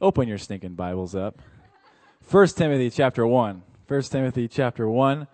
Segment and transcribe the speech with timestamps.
[0.00, 1.42] Open your stinking Bibles up.
[2.30, 3.62] 1 Timothy chapter 1.
[3.88, 5.26] 1 Timothy chapter 1.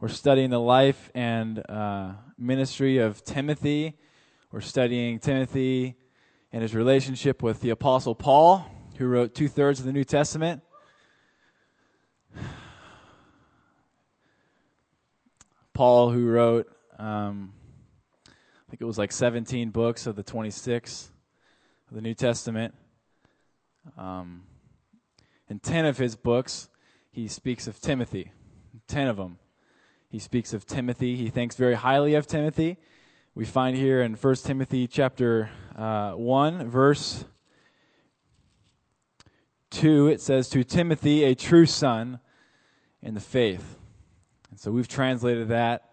[0.00, 3.96] We're studying the life and uh, ministry of Timothy.
[4.50, 5.94] We're studying Timothy
[6.50, 10.60] and his relationship with the Apostle Paul, who wrote two thirds of the New Testament.
[15.72, 16.66] Paul, who wrote,
[16.98, 17.52] um,
[18.26, 21.12] I think it was like 17 books of the 26
[21.88, 22.74] of the New Testament.
[23.96, 24.42] Um,
[25.48, 26.68] in 10 of his books,
[27.10, 28.32] he speaks of Timothy.
[28.88, 29.38] 10 of them.
[30.08, 31.16] He speaks of Timothy.
[31.16, 32.78] He thinks very highly of Timothy.
[33.34, 37.24] We find here in 1 Timothy chapter uh, 1, verse
[39.70, 42.18] 2, it says, To Timothy, a true son
[43.02, 43.76] in the faith.
[44.50, 45.90] And so we've translated that.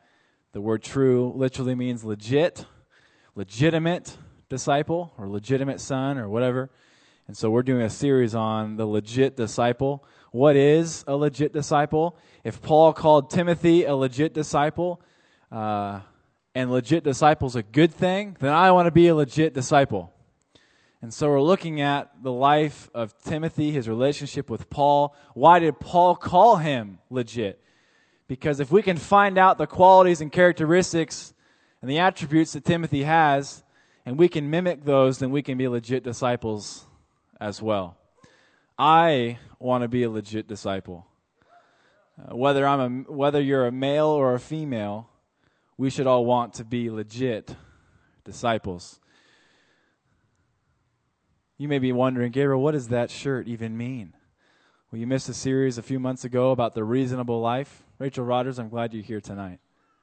[0.53, 2.65] The word true literally means legit,
[3.35, 4.17] legitimate
[4.49, 6.71] disciple, or legitimate son, or whatever.
[7.27, 10.05] And so we're doing a series on the legit disciple.
[10.31, 12.17] What is a legit disciple?
[12.45, 15.01] If Paul called Timothy a legit disciple,
[15.51, 15.99] uh,
[16.55, 20.11] and legit disciple's a good thing, then I want to be a legit disciple.
[21.01, 25.15] And so we're looking at the life of Timothy, his relationship with Paul.
[25.35, 27.61] Why did Paul call him legit?
[28.27, 31.33] Because if we can find out the qualities and characteristics
[31.81, 33.63] and the attributes that Timothy has,
[34.05, 36.86] and we can mimic those, then we can be legit disciples
[37.39, 37.97] as well.
[38.77, 41.07] I want to be a legit disciple.
[42.19, 45.09] Uh, whether I'm a, whether you're a male or a female,
[45.77, 47.55] we should all want to be legit
[48.23, 48.99] disciples.
[51.57, 54.13] You may be wondering, Gabriel, what does that shirt even mean?
[54.91, 57.83] Well, you missed a series a few months ago about the reasonable life.
[57.99, 59.59] Rachel Rogers, I'm glad you're here tonight.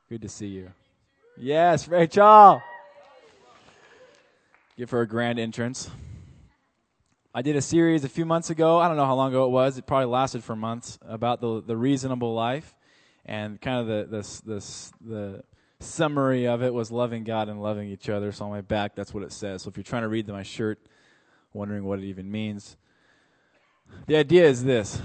[0.08, 0.72] Good to see you.
[1.38, 2.60] Yes, Rachel.
[4.76, 5.90] Give her a grand entrance.
[7.36, 8.78] I did a series a few months ago.
[8.78, 9.76] I don't know how long ago it was.
[9.76, 12.76] It probably lasted for months about the the reasonable life,
[13.26, 14.64] and kind of the the
[15.04, 15.44] the,
[15.80, 18.30] summary of it was loving God and loving each other.
[18.30, 19.62] So on my back, that's what it says.
[19.62, 20.78] So if you're trying to read my shirt,
[21.52, 22.76] wondering what it even means,
[24.06, 25.02] the idea is this: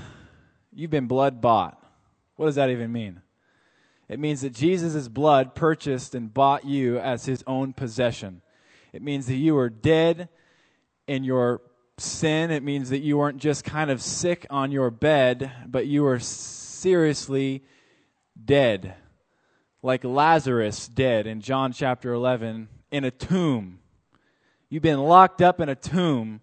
[0.72, 1.84] you've been blood bought.
[2.36, 3.24] What does that even mean?
[4.08, 8.44] It means that Jesus' blood purchased and bought you as his own possession.
[8.94, 10.30] It means that you are dead
[11.08, 11.62] in your
[12.00, 16.04] sin, it means that you weren't just kind of sick on your bed, but you
[16.04, 17.64] were seriously
[18.44, 18.96] dead.
[19.82, 23.80] Like Lazarus dead in John chapter 11 in a tomb.
[24.70, 26.42] You've been locked up in a tomb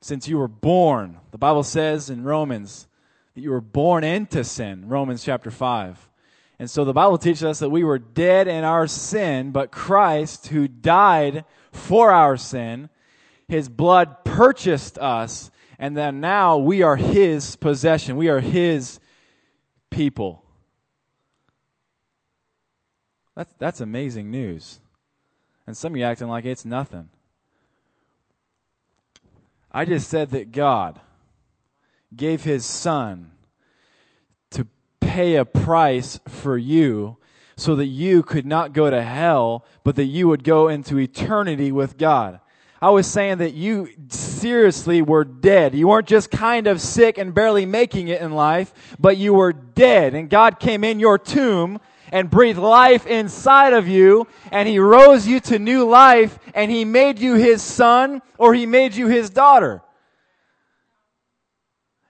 [0.00, 1.18] since you were born.
[1.30, 2.88] The Bible says in Romans
[3.34, 6.08] that you were born into sin, Romans chapter 5.
[6.58, 10.48] And so the Bible teaches us that we were dead in our sin, but Christ,
[10.48, 12.88] who died for our sin,
[13.48, 18.16] his blood purchased us, and then now we are His possession.
[18.16, 19.00] We are His
[19.90, 20.44] people.
[23.34, 24.80] That's, that's amazing news.
[25.66, 27.08] And some of you acting like it's nothing.
[29.70, 31.00] I just said that God
[32.14, 33.32] gave His Son
[34.50, 34.66] to
[35.00, 37.16] pay a price for you
[37.56, 41.72] so that you could not go to hell, but that you would go into eternity
[41.72, 42.40] with God.
[42.82, 45.72] I was saying that you seriously were dead.
[45.72, 49.52] You weren't just kind of sick and barely making it in life, but you were
[49.52, 50.14] dead.
[50.16, 51.78] And God came in your tomb
[52.10, 56.84] and breathed life inside of you, and He rose you to new life, and He
[56.84, 59.80] made you His son or He made you His daughter.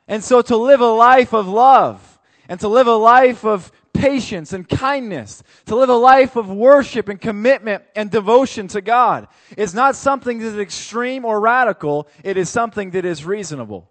[0.09, 2.19] And so to live a life of love
[2.49, 7.09] and to live a life of patience and kindness, to live a life of worship
[7.09, 9.29] and commitment and devotion to God.
[9.57, 13.89] is not something that is extreme or radical, it is something that is reasonable.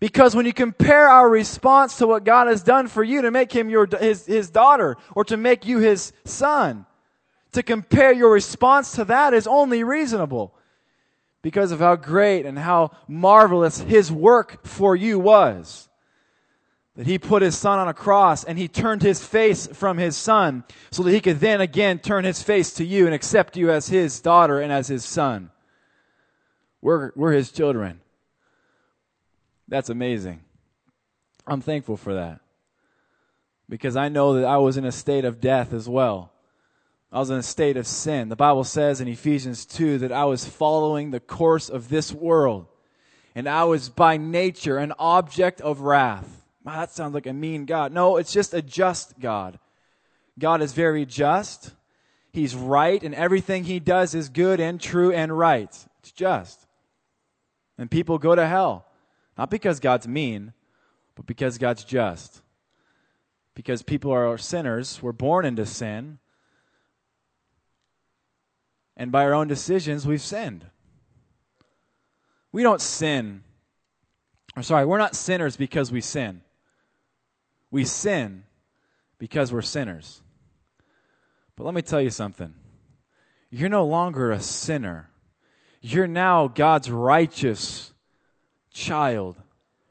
[0.00, 3.52] Because when you compare our response to what God has done for you to make
[3.52, 6.86] him your, his, his daughter or to make you his son,
[7.52, 10.54] to compare your response to that is only reasonable
[11.42, 15.87] because of how great and how marvelous his work for you was
[16.98, 20.16] that he put his son on a cross and he turned his face from his
[20.16, 23.70] son so that he could then again turn his face to you and accept you
[23.70, 25.52] as his daughter and as his son.
[26.82, 28.00] We're, we're his children.
[29.68, 30.40] That's amazing.
[31.46, 32.40] I'm thankful for that.
[33.68, 36.32] Because I know that I was in a state of death as well.
[37.12, 38.28] I was in a state of sin.
[38.28, 42.66] The Bible says in Ephesians 2 that I was following the course of this world.
[43.36, 46.37] And I was by nature an object of wrath
[46.74, 47.92] that sounds like a mean God.
[47.92, 49.58] No, it's just a just God.
[50.38, 51.72] God is very just.
[52.32, 55.74] He's right, and everything he does is good and true and right.
[56.00, 56.66] It's just.
[57.76, 58.86] And people go to hell.
[59.36, 60.52] Not because God's mean,
[61.14, 62.42] but because God's just.
[63.54, 66.18] Because people are sinners, we're born into sin.
[68.96, 70.66] And by our own decisions, we've sinned.
[72.50, 73.42] We don't sin.
[74.56, 76.40] Or sorry, we're not sinners because we sin.
[77.70, 78.44] We sin
[79.18, 80.22] because we're sinners.
[81.56, 82.54] But let me tell you something.
[83.50, 85.10] You're no longer a sinner.
[85.80, 87.92] You're now God's righteous
[88.72, 89.36] child,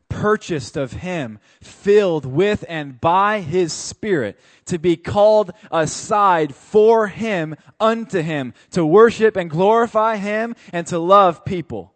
[0.10, 7.56] purchased of Him, filled with and by His Spirit, to be called aside for Him,
[7.80, 11.94] unto Him, to worship and glorify Him, and to love people.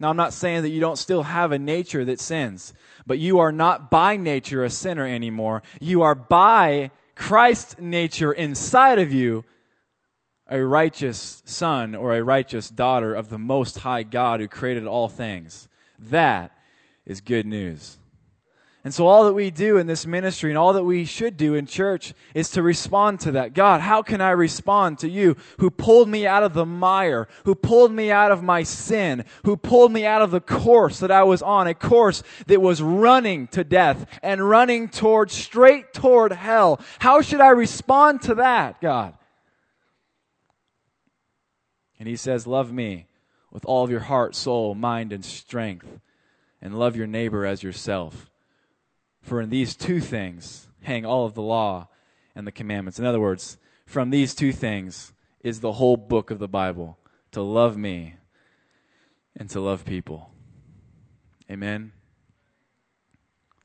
[0.00, 2.72] Now, I'm not saying that you don't still have a nature that sins,
[3.06, 5.62] but you are not by nature a sinner anymore.
[5.80, 9.44] You are by Christ's nature inside of you
[10.48, 15.08] a righteous son or a righteous daughter of the Most High God who created all
[15.08, 15.68] things.
[15.98, 16.56] That
[17.04, 17.98] is good news.
[18.88, 21.54] And so, all that we do in this ministry and all that we should do
[21.54, 23.52] in church is to respond to that.
[23.52, 27.54] God, how can I respond to you who pulled me out of the mire, who
[27.54, 31.22] pulled me out of my sin, who pulled me out of the course that I
[31.22, 36.80] was on, a course that was running to death and running toward, straight toward hell?
[36.98, 39.12] How should I respond to that, God?
[41.98, 43.06] And he says, Love me
[43.50, 46.00] with all of your heart, soul, mind, and strength,
[46.62, 48.27] and love your neighbor as yourself.
[49.28, 51.88] For in these two things hang all of the law
[52.34, 52.98] and the commandments.
[52.98, 56.96] In other words, from these two things is the whole book of the Bible
[57.32, 58.14] to love me
[59.36, 60.30] and to love people.
[61.50, 61.92] Amen.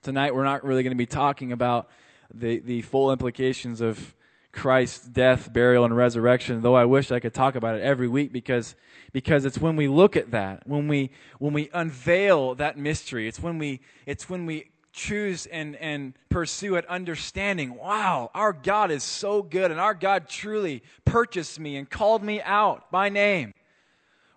[0.02, 1.90] Tonight, we're not really going to be talking about
[2.34, 4.16] the, the full implications of
[4.52, 8.34] Christ's death, burial, and resurrection, though I wish I could talk about it every week
[8.34, 8.76] because,
[9.14, 13.40] because it's when we look at that, when we, when we unveil that mystery, it's
[13.40, 19.04] when we, it's when we choose and, and pursue it, understanding, wow, our God is
[19.04, 23.54] so good and our God truly purchased me and called me out by name.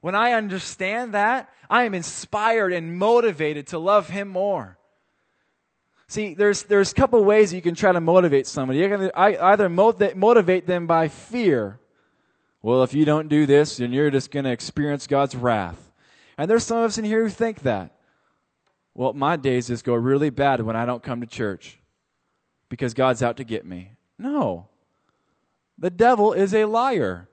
[0.00, 4.78] When I understand that, I am inspired and motivated to love Him more.
[6.08, 8.78] See, there's, there's a couple ways you can try to motivate somebody.
[8.78, 11.80] You can either motivate them by fear.
[12.62, 15.92] Well, if you don't do this, then you're just going to experience God's wrath.
[16.38, 17.95] And there's some of us in here who think that.
[18.96, 21.78] Well, my days just go really bad when I don't come to church
[22.70, 23.92] because God's out to get me.
[24.18, 24.68] No.
[25.78, 27.28] The devil is a liar.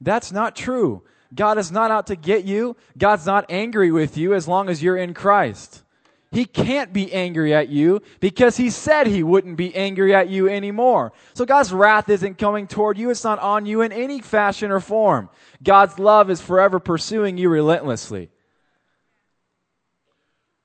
[0.00, 1.02] That's not true.
[1.34, 2.76] God is not out to get you.
[2.96, 5.82] God's not angry with you as long as you're in Christ.
[6.30, 10.48] He can't be angry at you because he said he wouldn't be angry at you
[10.48, 11.12] anymore.
[11.34, 13.10] So God's wrath isn't coming toward you.
[13.10, 15.30] It's not on you in any fashion or form.
[15.64, 18.30] God's love is forever pursuing you relentlessly.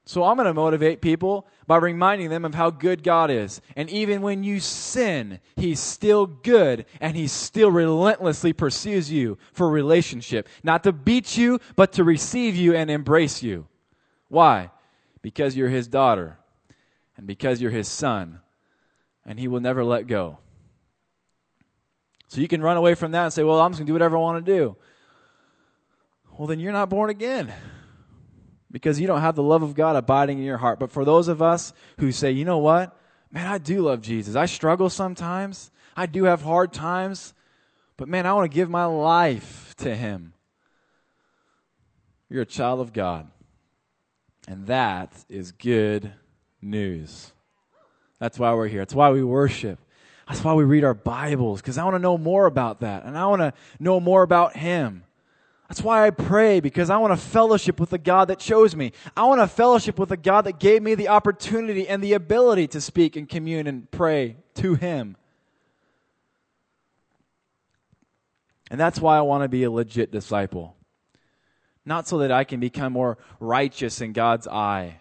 [0.05, 3.61] So I'm going to motivate people by reminding them of how good God is.
[3.75, 9.69] And even when you sin, He's still good and He still relentlessly pursues you for
[9.69, 10.49] relationship.
[10.61, 13.67] Not to beat you, but to receive you and embrace you.
[14.27, 14.71] Why?
[15.21, 16.37] Because you're His daughter
[17.15, 18.39] and because you're His son.
[19.25, 20.39] And He will never let go.
[22.27, 23.93] So you can run away from that and say, well, I'm just going to do
[23.93, 24.75] whatever I want to do.
[26.37, 27.53] Well, then you're not born again
[28.73, 30.79] because you don't have the love of God abiding in your heart.
[30.79, 32.97] But for those of us who say, you know what?
[33.31, 34.35] Man, I do love Jesus.
[34.35, 35.71] I struggle sometimes.
[35.95, 37.35] I do have hard times.
[37.95, 40.33] But man, I want to give my life to Him.
[42.29, 43.29] You're a child of God.
[44.47, 46.11] And that is good
[46.59, 47.31] news.
[48.19, 48.81] That's why we're here.
[48.81, 49.77] That's why we worship.
[50.27, 53.05] That's why we read our Bibles, because I want to know more about that.
[53.05, 55.03] And I want to know more about Him.
[55.69, 58.91] That's why I pray because I want to fellowship with the God that chose me.
[59.15, 62.67] I want to fellowship with the God that gave me the opportunity and the ability
[62.69, 65.15] to speak and commune and pray to Him.
[68.69, 70.75] And that's why I want to be a legit disciple.
[71.85, 74.99] Not so that I can become more righteous in God's eye,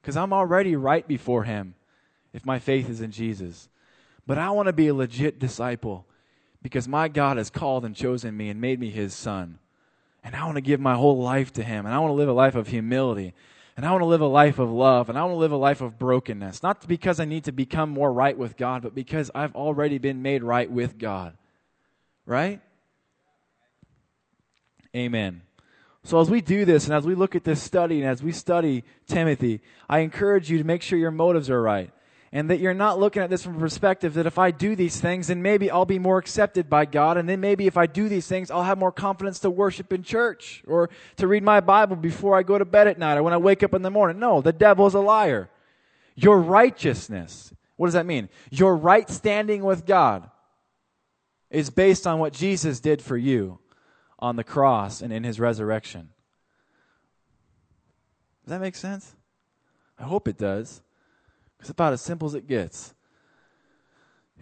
[0.00, 1.74] because I'm already right before Him
[2.32, 3.68] if my faith is in Jesus.
[4.26, 6.06] But I want to be a legit disciple
[6.62, 9.58] because my God has called and chosen me and made me His son.
[10.24, 11.84] And I want to give my whole life to Him.
[11.86, 13.34] And I want to live a life of humility.
[13.76, 15.08] And I want to live a life of love.
[15.08, 16.62] And I want to live a life of brokenness.
[16.62, 20.22] Not because I need to become more right with God, but because I've already been
[20.22, 21.36] made right with God.
[22.26, 22.60] Right?
[24.94, 25.42] Amen.
[26.04, 28.32] So, as we do this and as we look at this study and as we
[28.32, 31.90] study Timothy, I encourage you to make sure your motives are right.
[32.34, 34.98] And that you're not looking at this from a perspective that if I do these
[34.98, 38.08] things, then maybe I'll be more accepted by God, and then maybe if I do
[38.08, 41.94] these things, I'll have more confidence to worship in church or to read my Bible
[41.94, 44.18] before I go to bed at night or when I wake up in the morning.
[44.18, 45.50] No, the devil is a liar.
[46.14, 48.30] Your righteousness, what does that mean?
[48.50, 50.30] Your right standing with God
[51.50, 53.58] is based on what Jesus did for you
[54.18, 56.08] on the cross and in his resurrection.
[58.44, 59.14] Does that make sense?
[59.98, 60.80] I hope it does.
[61.62, 62.92] It's about as simple as it gets.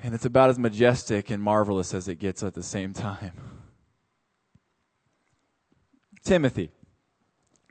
[0.02, 3.32] And it's about as majestic and marvelous as it gets at the same time.
[6.24, 6.70] Timothy.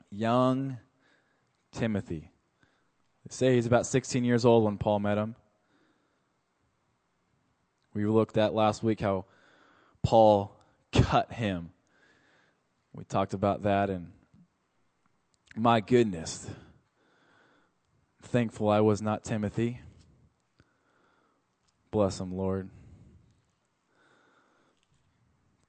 [0.08, 0.78] Young
[1.72, 2.30] Timothy.
[3.26, 5.34] They say he's about 16 years old when Paul met him.
[7.92, 9.24] We looked at last week how
[10.04, 10.56] Paul
[10.92, 11.70] cut him.
[12.92, 14.12] We talked about that, and
[15.56, 16.48] my goodness,
[18.30, 19.80] thankful I was not Timothy.
[21.90, 22.70] Bless him, Lord.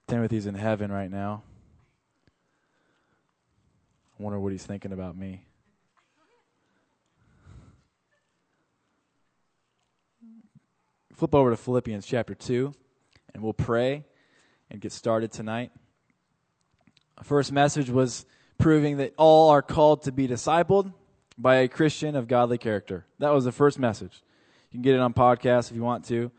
[0.07, 1.41] Timothy's in heaven right now.
[4.19, 5.43] I wonder what he's thinking about me.
[11.15, 12.73] Flip over to Philippians chapter 2,
[13.33, 14.05] and we'll pray
[14.69, 15.71] and get started tonight.
[17.17, 18.27] Our first message was
[18.59, 20.93] proving that all are called to be discipled
[21.41, 23.05] by a Christian of godly character.
[23.17, 24.21] That was the first message.
[24.71, 26.31] You can get it on podcast if you want to.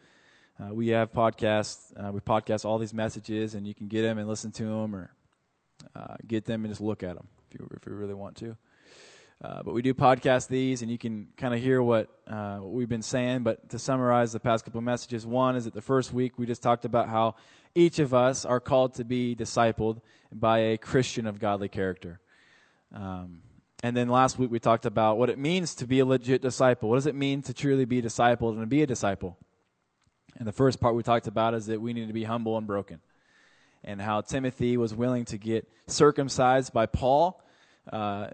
[0.61, 1.93] Uh, we have podcasts.
[1.97, 4.95] Uh, we podcast all these messages, and you can get them and listen to them,
[4.95, 5.11] or
[5.97, 8.57] uh, get them and just look at them if you if you really want to.
[9.45, 12.73] Uh, but we do podcast these, and you can kind of hear what, uh, what
[12.73, 13.43] we've been saying.
[13.43, 16.63] But to summarize the past couple messages, one is that the first week we just
[16.63, 17.35] talked about how
[17.75, 22.21] each of us are called to be discipled by a Christian of godly character.
[22.95, 23.43] Um,
[23.83, 26.89] and then last week we talked about what it means to be a legit disciple.
[26.89, 29.37] What does it mean to truly be discipled and to be a disciple?
[30.39, 32.67] And the first part we talked about is that we need to be humble and
[32.67, 33.01] broken.
[33.85, 37.43] And how Timothy was willing to get circumcised by Paul.
[37.93, 38.29] Uh,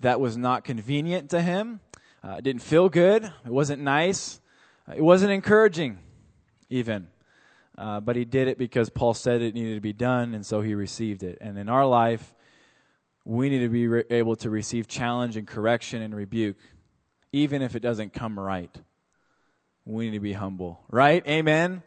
[0.00, 1.80] that was not convenient to him.
[2.22, 3.24] Uh, it didn't feel good.
[3.24, 4.40] It wasn't nice.
[4.86, 5.98] Uh, it wasn't encouraging,
[6.68, 7.08] even.
[7.78, 10.60] Uh, but he did it because Paul said it needed to be done, and so
[10.60, 11.38] he received it.
[11.40, 12.34] And in our life,
[13.24, 16.56] we need to be re- able to receive challenge and correction and rebuke,
[17.32, 18.74] even if it doesn't come right.
[19.84, 21.26] We need to be humble, right?
[21.26, 21.82] Amen.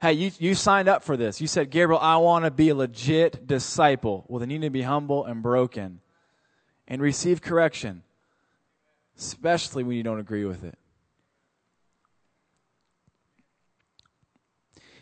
[0.00, 1.40] Hey, you, you signed up for this.
[1.40, 4.24] You said, Gabriel, I want to be a legit disciple.
[4.28, 6.00] Well, then you need to be humble and broken
[6.86, 8.02] and receive correction,
[9.16, 10.76] especially when you don't agree with it.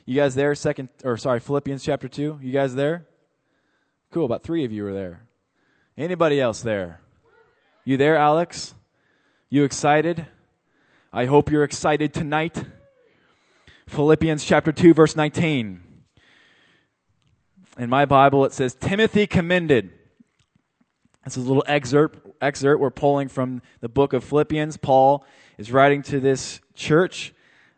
[0.04, 0.54] You guys there?
[0.54, 2.40] Second, or sorry, Philippians chapter 2.
[2.42, 3.06] You guys there?
[4.10, 4.24] Cool.
[4.24, 5.26] About three of you are there.
[5.96, 7.00] Anybody else there?
[7.84, 8.74] You there, Alex?
[9.50, 10.26] You excited?
[11.12, 12.64] I hope you're excited tonight.
[13.88, 15.82] Philippians chapter 2, verse 19.
[17.78, 19.90] In my Bible, it says, Timothy commended.
[21.24, 24.78] This is a little excerpt, excerpt we're pulling from the book of Philippians.
[24.78, 25.26] Paul
[25.58, 27.34] is writing to this church.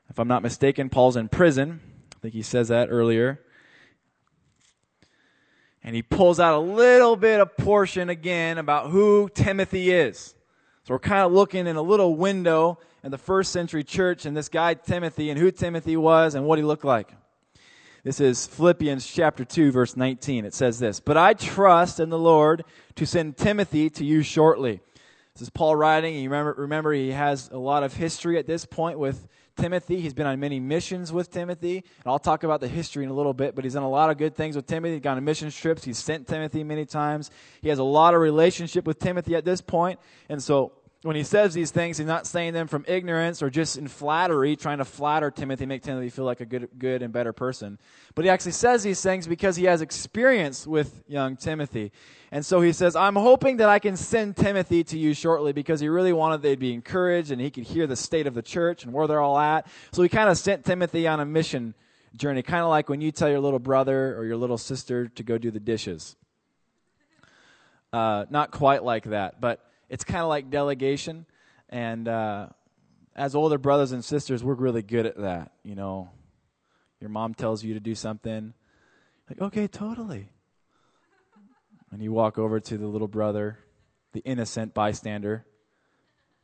[0.08, 1.80] If I'm not mistaken, Paul's in prison.
[2.14, 3.40] I think he says that earlier
[5.84, 10.34] and he pulls out a little bit of portion again about who Timothy is.
[10.84, 14.34] So we're kind of looking in a little window in the first century church and
[14.36, 17.12] this guy Timothy and who Timothy was and what he looked like.
[18.02, 20.44] This is Philippians chapter 2 verse 19.
[20.44, 22.64] It says this, "But I trust in the Lord
[22.96, 24.80] to send Timothy to you shortly."
[25.34, 26.14] This is Paul writing.
[26.14, 30.00] You remember, remember he has a lot of history at this point with Timothy.
[30.00, 31.76] He's been on many missions with Timothy.
[31.76, 34.10] And I'll talk about the history in a little bit, but he's done a lot
[34.10, 34.94] of good things with Timothy.
[34.94, 35.84] He's gone on mission trips.
[35.84, 37.30] He's sent Timothy many times.
[37.62, 39.98] He has a lot of relationship with Timothy at this point.
[40.28, 40.72] And so
[41.04, 44.56] when he says these things, he's not saying them from ignorance or just in flattery,
[44.56, 47.78] trying to flatter Timothy, make Timothy feel like a good, good and better person.
[48.14, 51.92] But he actually says these things because he has experience with young Timothy.
[52.32, 55.78] And so he says, I'm hoping that I can send Timothy to you shortly because
[55.78, 58.84] he really wanted they'd be encouraged and he could hear the state of the church
[58.84, 59.66] and where they're all at.
[59.92, 61.74] So he kind of sent Timothy on a mission
[62.16, 65.22] journey, kind of like when you tell your little brother or your little sister to
[65.22, 66.16] go do the dishes.
[67.92, 71.26] Uh, not quite like that, but it's kind of like delegation.
[71.68, 72.48] And uh,
[73.14, 75.52] as older brothers and sisters, we're really good at that.
[75.62, 76.10] You know,
[77.00, 78.54] your mom tells you to do something,
[79.28, 80.30] like, okay, totally
[81.94, 83.56] and you walk over to the little brother,
[84.14, 85.46] the innocent bystander,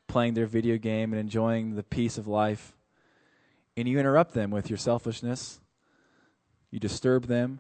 [0.07, 2.77] playing their video game and enjoying the peace of life,
[3.77, 5.61] and you interrupt them with your selfishness.
[6.71, 7.59] You disturb them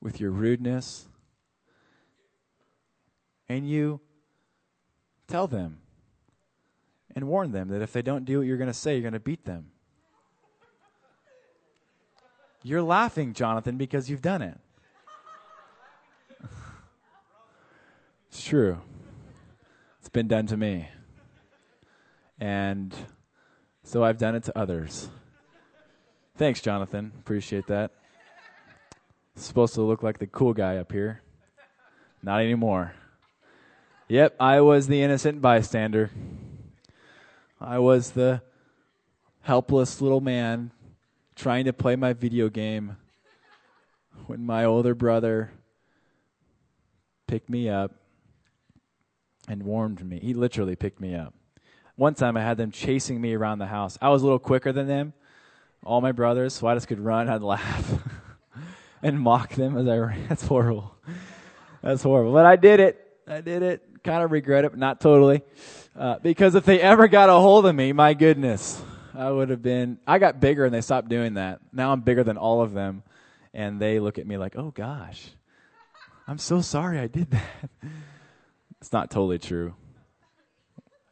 [0.00, 1.06] with your rudeness,
[3.50, 4.00] and you
[5.28, 5.78] tell them
[7.14, 9.12] and warn them that if they don't do what you're going to say, you're going
[9.12, 9.66] to beat them.
[12.62, 14.58] You're laughing, Jonathan, because you've done it.
[18.28, 18.78] it's true.
[19.98, 20.88] It's been done to me.
[22.38, 22.94] And
[23.82, 25.08] so I've done it to others.
[26.36, 27.12] Thanks, Jonathan.
[27.20, 27.90] Appreciate that.
[29.34, 31.22] Supposed to look like the cool guy up here.
[32.22, 32.94] Not anymore.
[34.12, 36.10] Yep, I was the innocent bystander.
[37.58, 38.42] I was the
[39.40, 40.70] helpless little man
[41.34, 42.98] trying to play my video game
[44.26, 45.52] when my older brother
[47.26, 47.92] picked me up
[49.48, 50.20] and warmed me.
[50.20, 51.32] He literally picked me up.
[51.96, 53.96] One time I had them chasing me around the house.
[54.02, 55.14] I was a little quicker than them,
[55.84, 57.30] all my brothers, so I just could run.
[57.30, 57.94] I'd laugh
[59.02, 60.26] and mock them as I ran.
[60.28, 60.94] That's horrible.
[61.80, 62.34] That's horrible.
[62.34, 62.98] But I did it.
[63.26, 63.88] I did it.
[64.04, 65.42] Kind of regret it, but not totally.
[65.94, 68.82] Uh, because if they ever got a hold of me, my goodness,
[69.14, 69.98] I would have been.
[70.06, 71.60] I got bigger and they stopped doing that.
[71.72, 73.02] Now I'm bigger than all of them.
[73.54, 75.28] And they look at me like, oh gosh,
[76.26, 77.70] I'm so sorry I did that.
[78.80, 79.74] It's not totally true.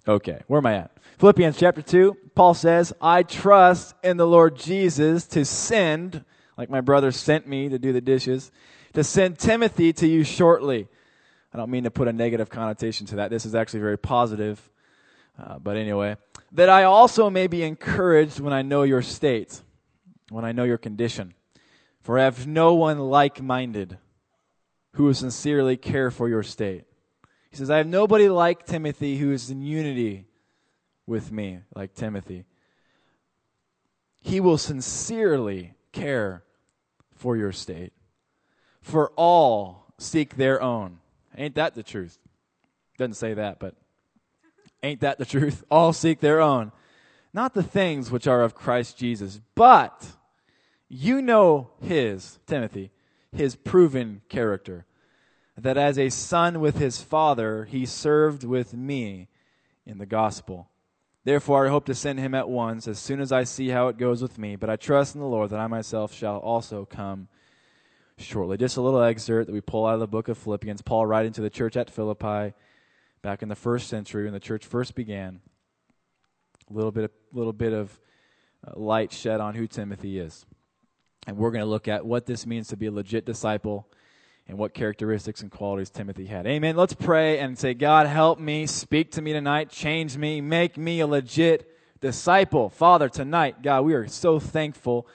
[0.09, 0.91] Okay, where am I at?
[1.19, 6.25] Philippians chapter 2, Paul says, I trust in the Lord Jesus to send,
[6.57, 8.51] like my brother sent me to do the dishes,
[8.95, 10.89] to send Timothy to you shortly.
[11.53, 13.31] I don't mean to put a negative connotation to that.
[13.31, 14.71] This is actually very positive.
[15.39, 16.17] Uh, but anyway,
[16.53, 19.61] that I also may be encouraged when I know your state,
[20.29, 21.35] when I know your condition.
[22.03, 23.99] For I have no one like minded
[24.93, 26.85] who will sincerely care for your state.
[27.51, 30.27] He says, I have nobody like Timothy who is in unity
[31.07, 32.45] with me, like Timothy.
[34.21, 36.45] He will sincerely care
[37.15, 37.93] for your state.
[38.81, 41.01] For all seek their own.
[41.37, 42.19] Ain't that the truth?
[42.99, 43.75] Doesn't say that, but
[44.83, 45.65] ain't that the truth?
[45.71, 46.73] All seek their own.
[47.33, 50.07] Not the things which are of Christ Jesus, but
[50.89, 52.91] you know his, Timothy,
[53.33, 54.87] his proven character.
[55.57, 59.29] That as a son with his father, he served with me
[59.87, 60.69] in the gospel.
[61.25, 63.99] Therefore, I hope to send him at once, as soon as I see how it
[63.99, 64.57] goes with me.
[64.57, 67.29] But I trust in the Lord that I myself shall also come
[68.21, 68.57] shortly.
[68.57, 70.83] Just a little excerpt that we pull out of the book of Philippians.
[70.83, 72.55] Paul writing to the church at Philippi
[73.23, 75.41] back in the first century when the church first began.
[76.71, 77.99] A little bit, a little bit of
[78.67, 80.47] uh, light shed on who Timothy is.
[81.27, 83.89] And we're going to look at what this means to be a legit disciple
[84.49, 86.47] and what characteristics and qualities Timothy had.
[86.47, 86.77] Amen.
[86.77, 91.01] Let's pray and say, God, help me, speak to me tonight, change me, make me
[91.01, 92.71] a legit disciple.
[92.71, 95.07] Father, tonight, God, we are so thankful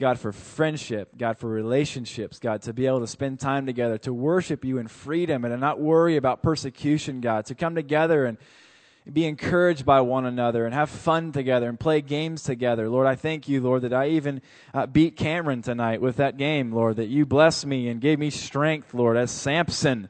[0.00, 4.14] God, for friendship, God, for relationships, God, to be able to spend time together, to
[4.14, 8.38] worship you in freedom and to not worry about persecution, God, to come together and
[9.12, 12.88] be encouraged by one another and have fun together and play games together.
[12.88, 14.40] Lord, I thank you, Lord, that I even
[14.72, 18.30] uh, beat Cameron tonight with that game, Lord, that you blessed me and gave me
[18.30, 20.08] strength, Lord, as Samson.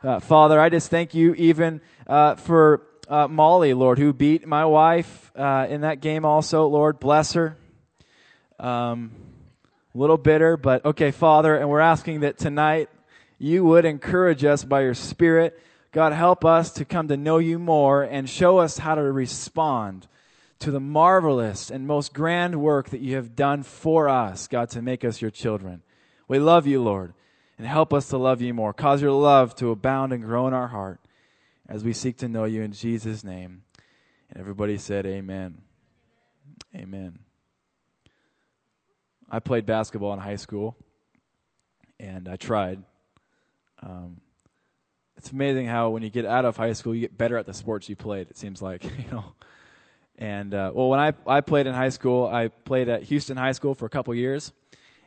[0.00, 4.64] Uh, Father, I just thank you even uh, for uh, Molly, Lord, who beat my
[4.64, 6.66] wife uh, in that game also.
[6.68, 7.56] Lord, bless her.
[8.60, 9.23] Um,
[9.94, 12.88] a little bitter, but okay, Father, and we're asking that tonight
[13.38, 15.60] you would encourage us by your Spirit.
[15.92, 20.08] God, help us to come to know you more and show us how to respond
[20.58, 24.82] to the marvelous and most grand work that you have done for us, God, to
[24.82, 25.82] make us your children.
[26.26, 27.14] We love you, Lord,
[27.58, 28.72] and help us to love you more.
[28.72, 31.00] Cause your love to abound and grow in our heart
[31.68, 33.62] as we seek to know you in Jesus' name.
[34.30, 35.58] And everybody said, Amen.
[36.74, 37.23] Amen.
[39.34, 40.76] I played basketball in high school,
[41.98, 42.80] and I tried.
[43.82, 44.20] Um,
[45.16, 47.52] it's amazing how when you get out of high school, you get better at the
[47.52, 48.30] sports you played.
[48.30, 49.24] It seems like you know.
[50.18, 53.50] And uh, well, when I I played in high school, I played at Houston High
[53.50, 54.52] School for a couple years,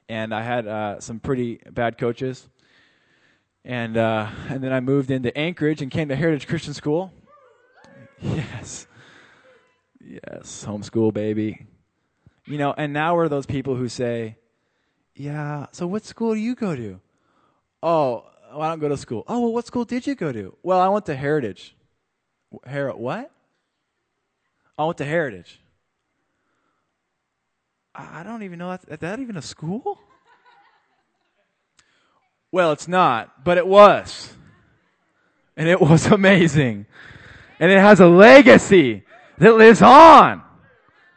[0.09, 2.49] and I had uh, some pretty bad coaches.
[3.63, 7.13] And uh, and then I moved into Anchorage and came to Heritage Christian School.
[8.19, 8.87] Yes,
[10.01, 11.65] yes, homeschool baby.
[12.47, 14.38] You know, and now we're those people who say,
[15.13, 17.01] Yeah, so what school do you go to?
[17.83, 19.25] Oh, I don't go to school.
[19.27, 20.55] Oh, well, what school did you go to?
[20.63, 21.75] Well, I went to Heritage.
[22.65, 23.29] Her- what?
[24.77, 25.60] I went to Heritage.
[27.93, 28.71] I don't even know.
[28.71, 29.99] Is that even a school?
[32.51, 34.33] Well, it's not, but it was.
[35.57, 36.86] And it was amazing.
[37.60, 39.03] And it has a legacy
[39.39, 40.43] that lives on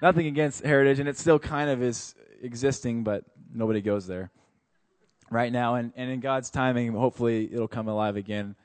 [0.02, 4.30] nothing against heritage, and it still kind of is existing, but nobody goes there
[5.30, 5.76] right now.
[5.76, 8.56] And, and in God's timing, hopefully it'll come alive again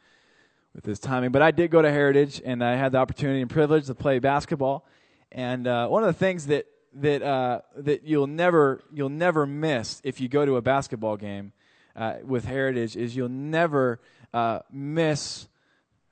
[0.73, 1.31] with his timing.
[1.31, 4.19] But I did go to Heritage, and I had the opportunity and privilege to play
[4.19, 4.85] basketball.
[5.31, 6.65] And uh, one of the things that
[6.97, 11.51] that uh, that you'll never you'll never miss if you go to a basketball game
[11.95, 13.99] uh, with Heritage is you'll never
[14.33, 15.47] uh, miss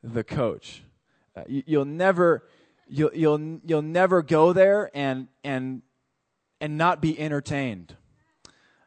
[0.03, 0.83] the coach.
[1.35, 2.43] Uh, you, will never
[2.87, 5.81] you'll you'll you'll never go there and and
[6.61, 7.95] and not be entertained.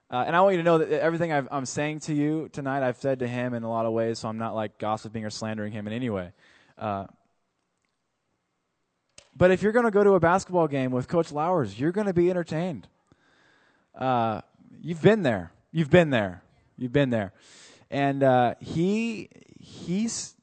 [0.09, 2.85] Uh, and I want you to know that everything i am saying to you tonight,
[2.85, 5.31] I've said to him in a lot of ways, so I'm not like gossiping or
[5.31, 6.31] slandering him in any way.
[6.79, 7.07] Uh,
[9.37, 12.07] but if you're going to go to a basketball game with Coach Lowers, you're going
[12.07, 12.87] to be entertained.
[13.95, 14.43] Uh,
[14.81, 15.53] you've been there.
[15.73, 16.43] You've been there.
[16.79, 17.33] You've been there.
[17.91, 19.29] And uh, he
[19.59, 20.35] he's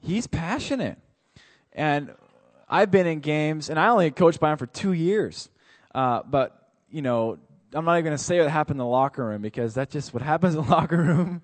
[0.00, 0.98] he's passionate.
[1.72, 2.14] And
[2.68, 5.50] I've been in games, and I only coached by him for two years.
[5.94, 7.38] Uh, but you know,
[7.72, 10.14] I'm not even going to say what happened in the locker room because that's just
[10.14, 11.42] what happens in the locker room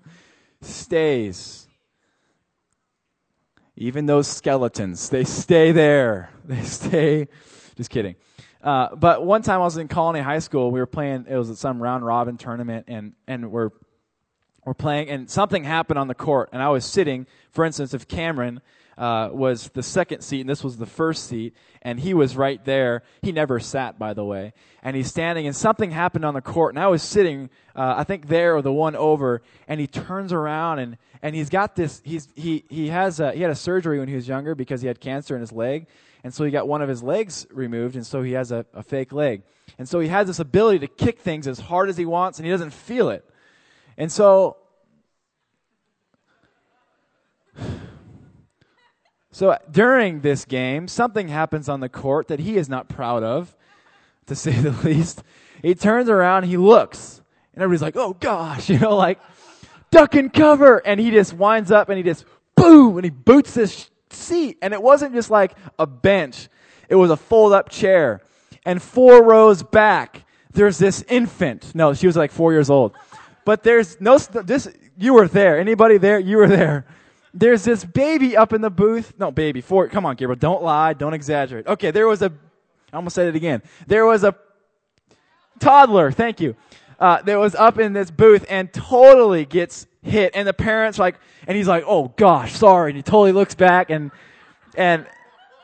[0.61, 1.67] stays.
[3.75, 6.29] Even those skeletons, they stay there.
[6.43, 7.27] They stay.
[7.75, 8.15] Just kidding.
[8.63, 10.71] Uh, but one time I was in Colony High School.
[10.71, 11.27] We were playing.
[11.29, 13.69] It was at some round robin tournament, and and we're
[14.65, 17.27] we're playing, and something happened on the court, and I was sitting.
[17.51, 18.61] For instance, if Cameron
[18.97, 22.63] uh, was the second seat, and this was the first seat, and he was right
[22.65, 23.03] there.
[23.21, 24.53] He never sat, by the way.
[24.83, 28.03] And he's standing, and something happened on the court, and I was sitting, uh, I
[28.03, 32.01] think there or the one over, and he turns around, and, and he's got this,
[32.03, 34.87] he's, he, he, has a, he had a surgery when he was younger because he
[34.87, 35.87] had cancer in his leg,
[36.23, 38.83] and so he got one of his legs removed, and so he has a, a
[38.83, 39.43] fake leg.
[39.77, 42.45] And so he has this ability to kick things as hard as he wants, and
[42.45, 43.27] he doesn't feel it.
[43.97, 44.57] And so
[49.41, 53.57] So during this game, something happens on the court that he is not proud of,
[54.27, 55.23] to say the least.
[55.63, 57.23] He turns around, he looks,
[57.55, 59.19] and everybody's like, oh gosh, you know, like,
[59.89, 60.77] duck and cover.
[60.85, 62.23] And he just winds up and he just,
[62.55, 64.59] boom, and he boots this seat.
[64.61, 66.47] And it wasn't just like a bench,
[66.87, 68.21] it was a fold up chair.
[68.63, 71.73] And four rows back, there's this infant.
[71.73, 72.93] No, she was like four years old.
[73.43, 74.67] But there's no, this,
[74.99, 75.59] you were there.
[75.59, 76.19] Anybody there?
[76.19, 76.85] You were there
[77.33, 79.13] there's this baby up in the booth.
[79.17, 79.87] No, baby, four.
[79.87, 80.37] Come on, Gabriel.
[80.37, 80.93] Don't lie.
[80.93, 81.67] Don't exaggerate.
[81.67, 82.31] Okay, there was a,
[82.91, 83.61] I almost said it again.
[83.87, 84.35] There was a
[85.59, 86.11] toddler.
[86.11, 86.55] Thank you.
[86.99, 90.33] Uh, that was up in this booth and totally gets hit.
[90.35, 91.15] And the parents like,
[91.47, 92.91] and he's like, oh gosh, sorry.
[92.91, 94.11] And he totally looks back and,
[94.75, 95.07] and,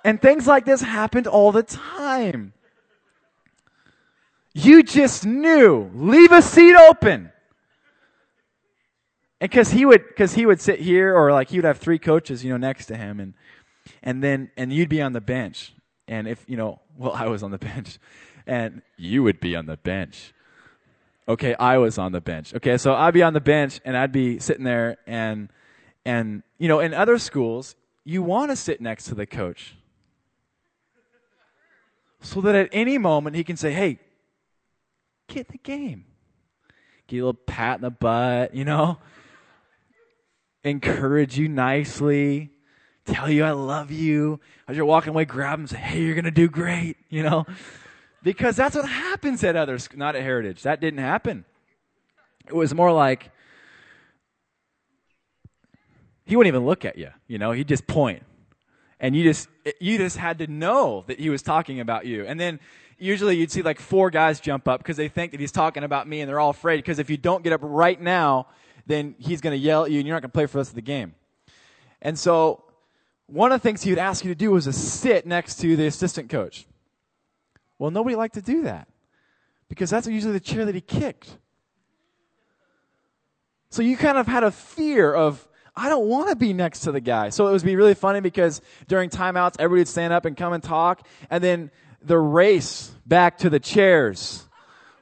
[0.03, 2.53] and things like this happened all the time.
[4.53, 5.91] You just knew.
[5.93, 7.31] Leave a seat open.
[9.39, 11.99] And cause he would, cause he would sit here or like he would have three
[11.99, 13.33] coaches, you know, next to him and,
[14.01, 15.73] and then, and you'd be on the bench.
[16.07, 17.99] And if, you know, well, I was on the bench
[18.47, 20.33] and you would be on the bench.
[21.27, 21.55] Okay.
[21.55, 22.55] I was on the bench.
[22.55, 22.77] Okay.
[22.77, 25.49] So I'd be on the bench and I'd be sitting there and,
[26.05, 29.75] and, you know, in other schools, you want to sit next to the coach
[32.21, 33.99] so that at any moment he can say, Hey,
[35.27, 36.05] get the game.
[37.07, 38.97] Get a little pat in the butt, you know?
[40.67, 42.51] Encourage you nicely,
[43.05, 44.39] tell you I love you.
[44.67, 47.45] As you're walking away, grab them say, hey, you're going to do great, you know?
[48.23, 50.63] Because that's what happens at others, not at Heritage.
[50.63, 51.45] That didn't happen.
[52.47, 53.31] It was more like,
[56.25, 57.51] he wouldn't even look at you, you know?
[57.51, 58.23] He'd just point.
[58.99, 59.47] And you just,
[59.79, 62.25] you just had to know that he was talking about you.
[62.25, 62.59] And then
[62.97, 66.07] usually you'd see like four guys jump up because they think that he's talking about
[66.07, 66.77] me and they're all afraid.
[66.77, 68.47] Because if you don't get up right now,
[68.87, 70.59] then he's going to yell at you and you're not going to play for the
[70.59, 71.13] rest of the game.
[72.01, 72.63] And so
[73.27, 75.75] one of the things he would ask you to do was to sit next to
[75.75, 76.65] the assistant coach.
[77.77, 78.87] Well, nobody liked to do that
[79.69, 81.37] because that's usually the chair that he kicked.
[83.69, 85.45] So you kind of had a fear of,
[85.75, 87.29] I don't want to be next to the guy.
[87.29, 90.53] So it would be really funny because during timeouts, everybody would stand up and come
[90.53, 91.05] and talk.
[91.29, 91.69] And then
[92.01, 94.45] the race back to the chairs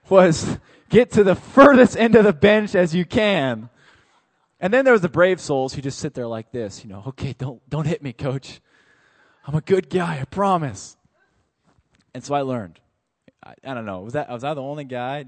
[0.10, 0.58] was
[0.90, 3.70] get to the furthest end of the bench as you can.
[4.60, 7.04] And then there was the brave souls who just sit there like this, you know,
[7.08, 8.62] okay, don't, don't hit me, coach.
[9.46, 10.96] I'm a good guy, I promise.
[12.14, 12.80] And so I learned.
[13.44, 15.26] I, I don't know, was that, was I the only guy?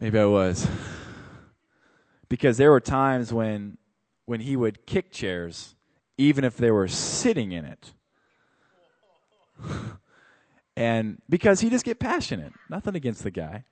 [0.00, 0.66] Maybe I was.
[2.28, 3.78] Because there were times when,
[4.26, 5.74] when he would kick chairs,
[6.16, 7.92] even if they were sitting in it.
[10.76, 12.52] and because he just get passionate.
[12.70, 13.64] Nothing against the guy.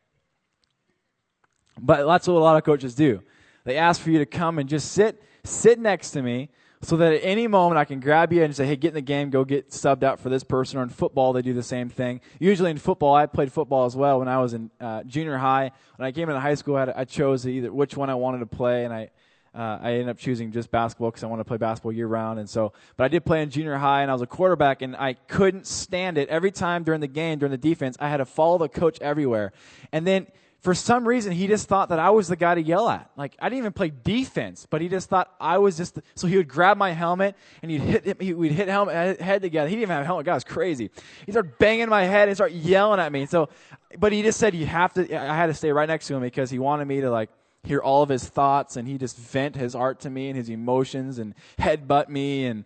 [1.78, 3.22] But that's what a lot of coaches do.
[3.66, 6.50] They ask for you to come and just sit, sit next to me
[6.82, 9.00] so that at any moment I can grab you and say, hey, get in the
[9.00, 10.78] game, go get subbed out for this person.
[10.78, 12.20] Or in football, they do the same thing.
[12.38, 15.72] Usually in football, I played football as well when I was in uh, junior high.
[15.96, 18.38] When I came into high school, I, had, I chose either which one I wanted
[18.38, 19.10] to play, and I,
[19.52, 22.38] uh, I ended up choosing just basketball because I want to play basketball year round.
[22.38, 24.94] And so, but I did play in junior high, and I was a quarterback, and
[24.94, 26.28] I couldn't stand it.
[26.28, 29.52] Every time during the game, during the defense, I had to follow the coach everywhere.
[29.90, 30.28] And then
[30.66, 33.08] for some reason, he just thought that I was the guy to yell at.
[33.16, 35.94] Like I didn't even play defense, but he just thought I was just.
[35.94, 38.20] The, so he would grab my helmet and he'd hit.
[38.20, 39.68] He, we'd hit helmet uh, head together.
[39.68, 40.26] He didn't even have a helmet.
[40.26, 40.90] God was crazy.
[41.24, 43.26] He started banging my head and start yelling at me.
[43.26, 43.48] So,
[43.96, 45.02] but he just said you have to.
[45.16, 47.30] I had to stay right next to him because he wanted me to like
[47.62, 50.48] hear all of his thoughts and he just vent his art to me and his
[50.48, 52.64] emotions and headbutt me and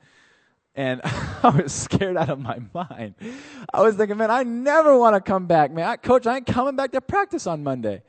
[0.74, 3.14] and I was scared out of my mind.
[3.72, 5.88] I was thinking, man, I never want to come back, man.
[5.88, 8.02] I, Coach, I ain't coming back to practice on Monday.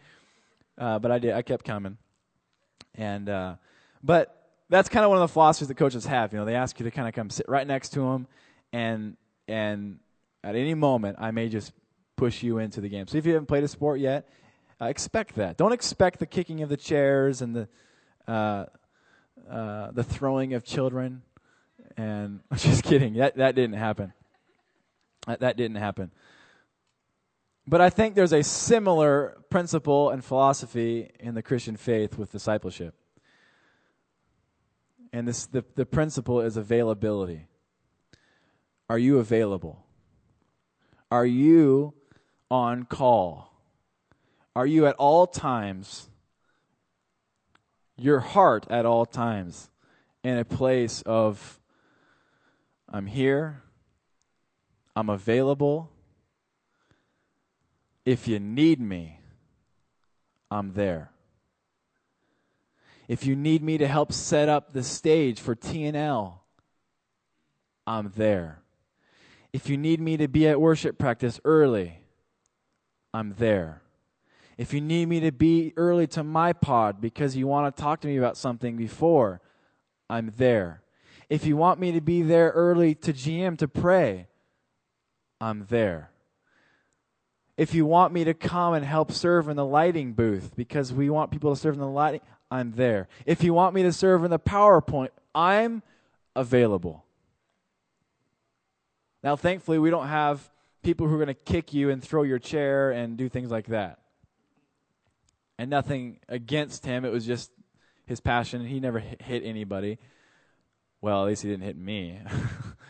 [0.78, 1.34] Uh, but I did.
[1.34, 1.97] I kept coming.
[2.95, 3.56] And uh,
[4.04, 6.34] but that's kind of one of the philosophies that coaches have.
[6.34, 8.28] You know, they ask you to kind of come sit right next to them,
[8.74, 9.15] and
[9.47, 10.00] and
[10.43, 11.71] at any moment, I may just
[12.15, 13.08] push you into the game.
[13.08, 14.28] So if you haven't played a sport yet,
[14.82, 15.58] uh, expect that.
[15.58, 17.67] Don't expect the kicking of the chairs and the
[18.28, 18.65] uh,
[19.50, 21.21] uh, the throwing of children.
[22.01, 23.13] And I'm just kidding.
[23.13, 24.11] That that didn't happen.
[25.27, 26.11] That, that didn't happen.
[27.67, 32.95] But I think there's a similar principle and philosophy in the Christian faith with discipleship.
[35.13, 37.45] And this, the, the principle is availability.
[38.89, 39.85] Are you available?
[41.11, 41.93] Are you
[42.49, 43.53] on call?
[44.55, 46.09] Are you at all times,
[47.95, 49.69] your heart at all times,
[50.23, 51.61] in a place of,
[52.93, 53.63] I'm here,
[54.95, 55.89] I'm available.
[58.04, 59.21] If you need me,
[60.49, 61.12] I'm there.
[63.08, 66.34] If you need me to help set up the stage for TNL,
[67.88, 68.62] I'm there.
[69.54, 71.99] If you need me to be at worship practice early,
[73.13, 73.82] I'm there.
[74.58, 78.01] If you need me to be early to my pod because you want to talk
[78.01, 79.41] to me about something before,
[80.10, 80.82] I'm there.
[81.31, 84.27] If you want me to be there early to GM to pray,
[85.39, 86.11] I'm there.
[87.55, 91.09] If you want me to come and help serve in the lighting booth because we
[91.09, 92.19] want people to serve in the lighting,
[92.51, 93.07] I'm there.
[93.25, 95.83] If you want me to serve in the PowerPoint, I'm
[96.35, 97.05] available.
[99.23, 100.51] Now, thankfully, we don't have
[100.83, 103.67] people who are going to kick you and throw your chair and do things like
[103.67, 103.99] that
[105.57, 107.05] and nothing against him.
[107.05, 107.51] It was just
[108.05, 108.65] his passion.
[108.65, 109.97] He never hit anybody.
[111.01, 112.19] Well, at least he didn't hit me.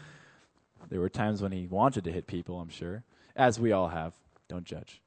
[0.89, 3.03] there were times when he wanted to hit people, I'm sure,
[3.35, 4.13] as we all have.
[4.47, 5.01] Don't judge.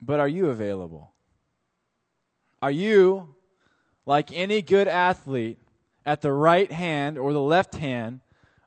[0.00, 1.12] But are you available?
[2.60, 3.34] Are you,
[4.06, 5.58] like any good athlete,
[6.04, 8.20] at the right hand or the left hand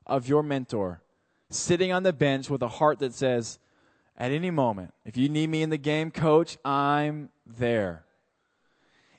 [0.05, 1.01] of your mentor,
[1.49, 3.59] sitting on the bench with a heart that says,
[4.17, 4.93] at any moment.
[5.03, 8.04] If you need me in the game, coach, I'm there.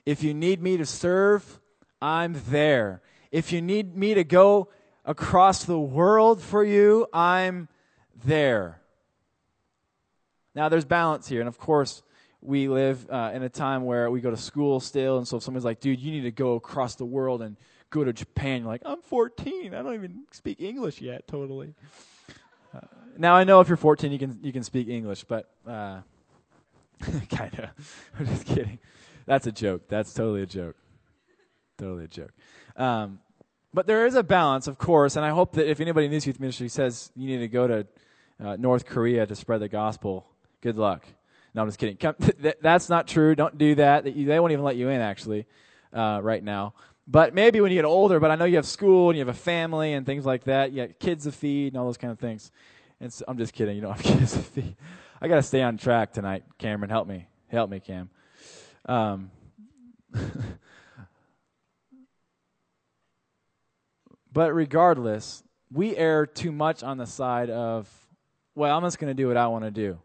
[0.07, 1.59] If you need me to serve,
[2.01, 3.01] I'm there.
[3.29, 4.69] If you need me to go
[5.03, 7.67] across the world for you, I'm
[8.23, 8.79] there.
[10.55, 11.41] Now, there's balance here.
[11.41, 12.03] And of course,
[12.39, 15.17] we live uh, in a time where we go to school still.
[15.17, 17.57] And so if somebody's like, dude, you need to go across the world and
[17.89, 19.73] go to Japan, you're like, I'm 14.
[19.73, 21.73] I don't even speak English yet, totally.
[22.73, 22.79] Uh,
[23.17, 25.99] now I know if you're 14, you can you can speak English, but uh,
[27.29, 27.69] kind of.
[28.19, 28.79] I'm just kidding.
[29.27, 29.83] That's a joke.
[29.89, 30.75] That's totally a joke.
[31.77, 32.31] Totally a joke.
[32.75, 33.19] Um,
[33.73, 36.25] but there is a balance, of course, and I hope that if anybody in this
[36.25, 37.87] youth ministry says you need to go to
[38.43, 40.25] uh, North Korea to spread the gospel,
[40.61, 41.05] good luck.
[41.53, 41.97] No, I'm just kidding.
[41.97, 43.35] Come, th- that's not true.
[43.35, 44.05] Don't do that.
[44.05, 45.45] They won't even let you in, actually,
[45.93, 46.73] uh, right now.
[47.07, 49.33] But maybe when you get older, but I know you have school and you have
[49.33, 50.71] a family and things like that.
[50.71, 52.51] You have kids to feed and all those kind of things.
[52.99, 53.75] And so, I'm just kidding.
[53.75, 54.75] You don't have kids to feed.
[55.21, 56.43] I got to stay on track tonight.
[56.57, 57.27] Cameron, help me.
[57.49, 58.09] Help me, Cam.
[58.87, 59.31] Um,
[64.31, 67.89] but regardless, we err too much on the side of,
[68.55, 69.99] well, I'm just going to do what I want to do.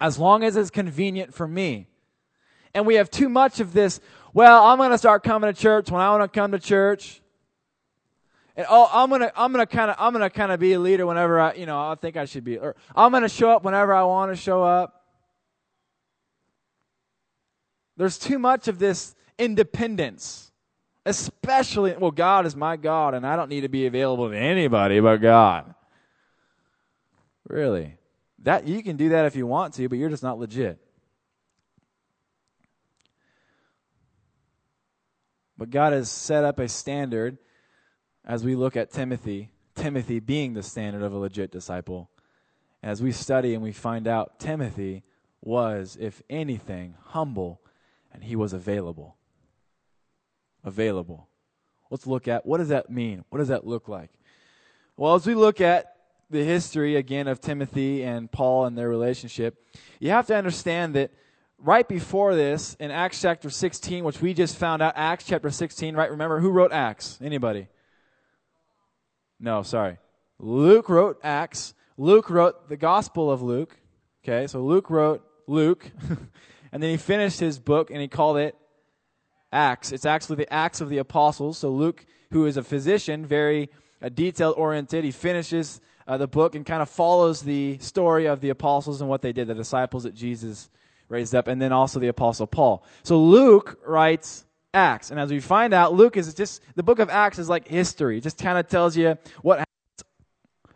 [0.00, 1.86] As long as it's convenient for me.
[2.74, 4.00] And we have too much of this,
[4.34, 7.22] well, I'm going to start coming to church when I want to come to church.
[8.56, 11.04] And oh, I'm gonna, I'm gonna kind of, I'm gonna kind of be a leader
[11.04, 13.92] whenever I, you know, I think I should be, or I'm gonna show up whenever
[13.92, 15.05] I want to show up.
[17.96, 20.52] There's too much of this independence,
[21.04, 25.00] especially, well, God is my God, and I don't need to be available to anybody
[25.00, 25.74] but God.
[27.48, 27.96] Really,
[28.42, 30.78] that you can do that if you want to, but you're just not legit.
[35.56, 37.38] But God has set up a standard
[38.24, 42.10] as we look at Timothy, Timothy being the standard of a legit disciple.
[42.82, 45.02] As we study and we find out Timothy
[45.40, 47.60] was, if anything, humble
[48.16, 49.16] and he was available.
[50.64, 51.28] Available.
[51.90, 53.24] Let's look at what does that mean?
[53.28, 54.10] What does that look like?
[54.96, 55.94] Well, as we look at
[56.30, 59.62] the history again of Timothy and Paul and their relationship,
[60.00, 61.12] you have to understand that
[61.58, 65.94] right before this, in Acts chapter 16, which we just found out, Acts chapter 16,
[65.94, 66.10] right?
[66.10, 67.18] Remember who wrote Acts?
[67.22, 67.68] Anybody?
[69.38, 69.98] No, sorry.
[70.38, 71.74] Luke wrote Acts.
[71.98, 73.76] Luke wrote the Gospel of Luke.
[74.24, 75.90] Okay, so Luke wrote Luke,
[76.76, 78.54] and then he finished his book and he called it
[79.50, 79.92] Acts.
[79.92, 81.56] It's actually the Acts of the Apostles.
[81.56, 83.70] So Luke, who is a physician, very
[84.02, 88.42] uh, detail oriented, he finishes uh, the book and kind of follows the story of
[88.42, 90.68] the apostles and what they did, the disciples that Jesus
[91.08, 92.84] raised up, and then also the apostle Paul.
[93.04, 97.08] So Luke writes Acts, and as we find out, Luke is just the book of
[97.08, 98.18] Acts is like history.
[98.18, 99.64] It just kind of tells you what.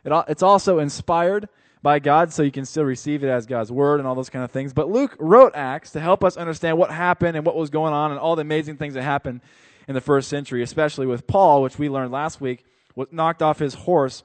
[0.03, 1.51] It, it's also inspired
[1.83, 4.45] by God, so you can still receive it as God's word and all those kind
[4.45, 4.73] of things.
[4.73, 8.11] But Luke wrote Acts to help us understand what happened and what was going on
[8.11, 9.41] and all the amazing things that happened
[9.89, 12.65] in the first century, especially with Paul, which we learned last week,
[12.95, 14.23] was knocked off his horse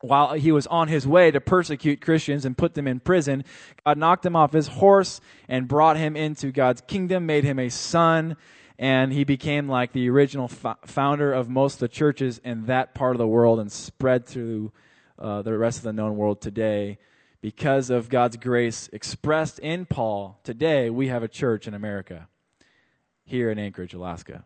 [0.00, 3.44] while he was on his way to persecute Christians and put them in prison.
[3.84, 7.68] God knocked him off his horse and brought him into God's kingdom, made him a
[7.68, 8.36] son,
[8.78, 13.14] and he became like the original founder of most of the churches in that part
[13.14, 14.72] of the world and spread through
[15.18, 16.98] uh, the rest of the known world today.
[17.40, 22.28] Because of God's grace expressed in Paul, today we have a church in America,
[23.24, 24.44] here in Anchorage, Alaska.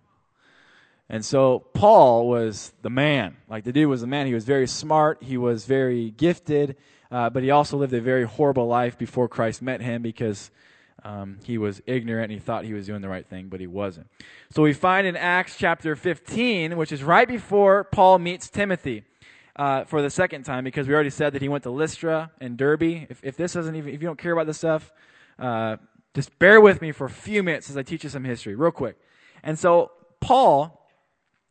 [1.08, 3.37] And so Paul was the man.
[3.48, 4.26] Like the dude was the man.
[4.26, 5.22] He was very smart.
[5.22, 6.76] He was very gifted.
[7.11, 10.50] Uh, but he also lived a very horrible life before Christ met him because
[11.04, 13.66] um, he was ignorant and he thought he was doing the right thing, but he
[13.66, 14.08] wasn't.
[14.50, 19.04] So we find in Acts chapter 15, which is right before Paul meets Timothy.
[19.55, 22.57] Uh, for the second time, because we already said that he went to Lystra and
[22.57, 23.07] Derbe.
[23.11, 24.91] If, if this doesn't even, if you don't care about this stuff,
[25.38, 25.77] uh,
[26.15, 28.71] just bear with me for a few minutes as I teach you some history, real
[28.71, 28.97] quick.
[29.43, 30.88] And so Paul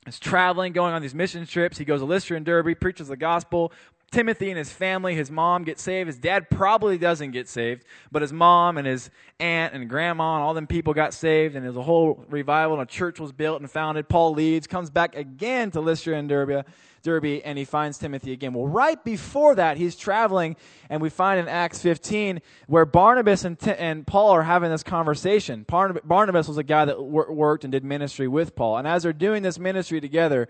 [0.07, 1.77] is traveling, going on these mission trips.
[1.77, 3.71] He goes to Lystra and Derbe, preaches the gospel.
[4.11, 6.07] Timothy and his family, his mom get saved.
[6.07, 9.09] His dad probably doesn't get saved, but his mom and his
[9.39, 12.83] aunt and grandma and all them people got saved, and there's a whole revival and
[12.83, 14.09] a church was built and founded.
[14.09, 16.65] Paul leads, comes back again to Lystra and Derbe,
[17.01, 18.53] Derbe, and he finds Timothy again.
[18.53, 20.55] Well, right before that, he's traveling,
[20.89, 24.83] and we find in Acts 15 where Barnabas and, T- and Paul are having this
[24.83, 25.65] conversation.
[25.67, 29.13] Barnabas was a guy that wor- worked and did ministry with Paul, and as they're
[29.13, 30.47] doing this ministry together,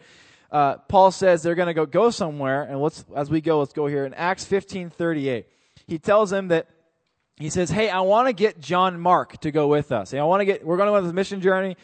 [0.52, 3.74] uh, Paul says they're going to go go somewhere, and let's as we go, let's
[3.74, 5.46] go here in Acts 15:38.
[5.88, 6.68] He tells them that
[7.38, 10.14] he says, "Hey, I want to get John Mark to go with us.
[10.14, 10.66] I want to get.
[10.66, 11.78] We're going on this mission journey.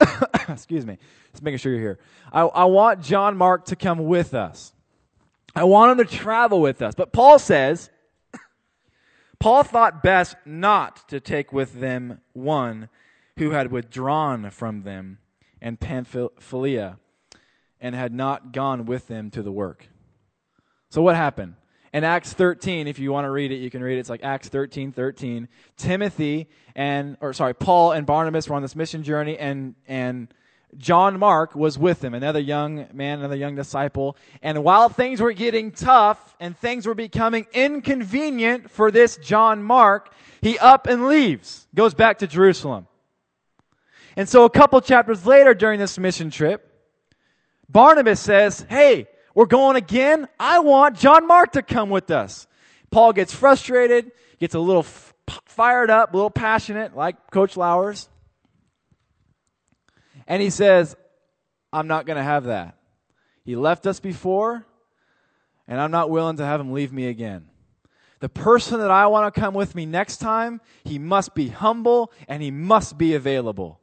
[0.48, 0.98] excuse me.
[1.32, 1.98] Just making sure you're here.
[2.32, 4.72] I, I want John Mark to come with us.
[5.54, 6.94] I want him to travel with us.
[6.94, 7.90] But Paul says,
[9.40, 12.88] Paul thought best not to take with them one
[13.38, 15.18] who had withdrawn from them
[15.60, 16.98] and Pamphylia
[17.80, 19.88] and had not gone with them to the work.
[20.90, 21.54] So what happened?
[21.92, 24.00] In Acts 13, if you want to read it, you can read it.
[24.00, 25.48] It's like Acts 13, 13.
[25.76, 30.32] Timothy and, or sorry, Paul and Barnabas were on this mission journey and, and
[30.76, 34.16] John Mark was with them, another young man, another young disciple.
[34.42, 40.12] And while things were getting tough and things were becoming inconvenient for this John Mark,
[40.42, 42.86] he up and leaves, goes back to Jerusalem.
[44.16, 46.70] And so a couple chapters later during this mission trip,
[47.68, 49.06] Barnabas says, Hey,
[49.38, 50.26] we're going again.
[50.40, 52.48] I want John Mark to come with us.
[52.90, 58.08] Paul gets frustrated, gets a little f- fired up, a little passionate, like Coach Lowers.
[60.26, 60.96] And he says,
[61.72, 62.78] I'm not going to have that.
[63.44, 64.66] He left us before,
[65.68, 67.48] and I'm not willing to have him leave me again.
[68.18, 72.10] The person that I want to come with me next time, he must be humble
[72.26, 73.78] and he must be available.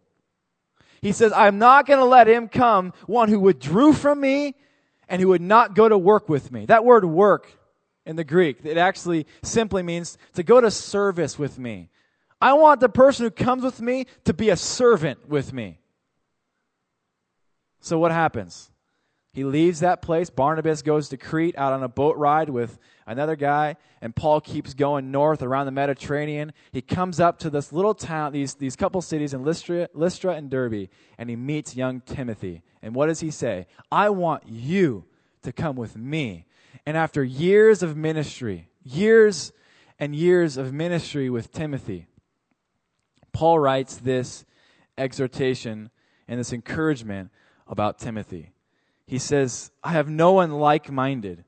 [1.02, 4.56] He says, I'm not going to let him come, one who withdrew from me
[5.08, 6.66] and who would not go to work with me.
[6.66, 7.52] That word work
[8.06, 11.90] in the Greek, it actually simply means to go to service with me.
[12.42, 15.80] I want the person who comes with me to be a servant with me.
[17.80, 18.72] So what happens?
[19.36, 20.30] He leaves that place.
[20.30, 24.74] Barnabas goes to Crete out on a boat ride with another guy, and Paul keeps
[24.74, 26.54] going north around the Mediterranean.
[26.72, 30.50] He comes up to this little town, these, these couple cities in Lystra, Lystra and
[30.50, 32.64] Derbe, and he meets young Timothy.
[32.82, 33.68] And what does he say?
[33.92, 35.04] I want you
[35.42, 36.46] to come with me.
[36.86, 39.52] And after years of ministry, years
[40.00, 42.08] and years of ministry with Timothy,
[43.34, 44.46] Paul writes this
[44.98, 45.90] exhortation
[46.26, 47.32] and this encouragement
[47.68, 48.54] about Timothy
[49.08, 51.44] he says, I have no one like minded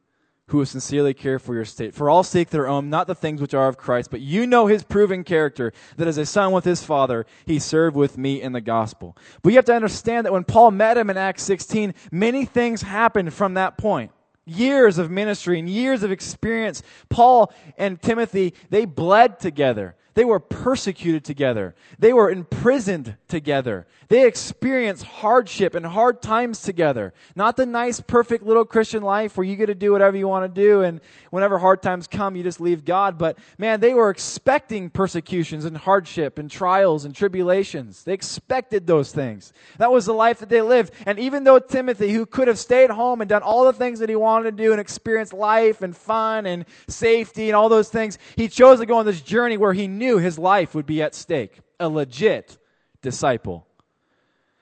[0.48, 1.94] who will sincerely care for your state.
[1.94, 4.68] For all seek their own, not the things which are of Christ, but you know
[4.68, 8.54] his proven character, that as a son with his father, he served with me in
[8.54, 9.18] the gospel.
[9.42, 12.82] But you have to understand that when Paul met him in Acts 16, many things
[12.82, 14.12] happened from that point.
[14.46, 16.82] Years of ministry and years of experience.
[17.10, 19.98] Paul and Timothy, they bled together.
[20.18, 21.76] They were persecuted together.
[22.00, 23.86] They were imprisoned together.
[24.08, 27.14] They experienced hardship and hard times together.
[27.36, 30.52] Not the nice, perfect little Christian life where you get to do whatever you want
[30.52, 33.20] to do and whenever hard times come, you just leave God.
[33.20, 38.04] But man, they were expecting persecutions and hardship and trials and tribulations.
[38.04, 39.54] They expected those things.
[39.78, 40.94] That was the life that they lived.
[41.06, 44.10] And even though Timothy, who could have stayed home and done all the things that
[44.10, 48.18] he wanted to do and experienced life and fun and safety and all those things,
[48.36, 51.02] he chose to go on this journey where he knew knew his life would be
[51.02, 51.60] at stake.
[51.80, 52.58] A legit
[53.02, 53.68] disciple.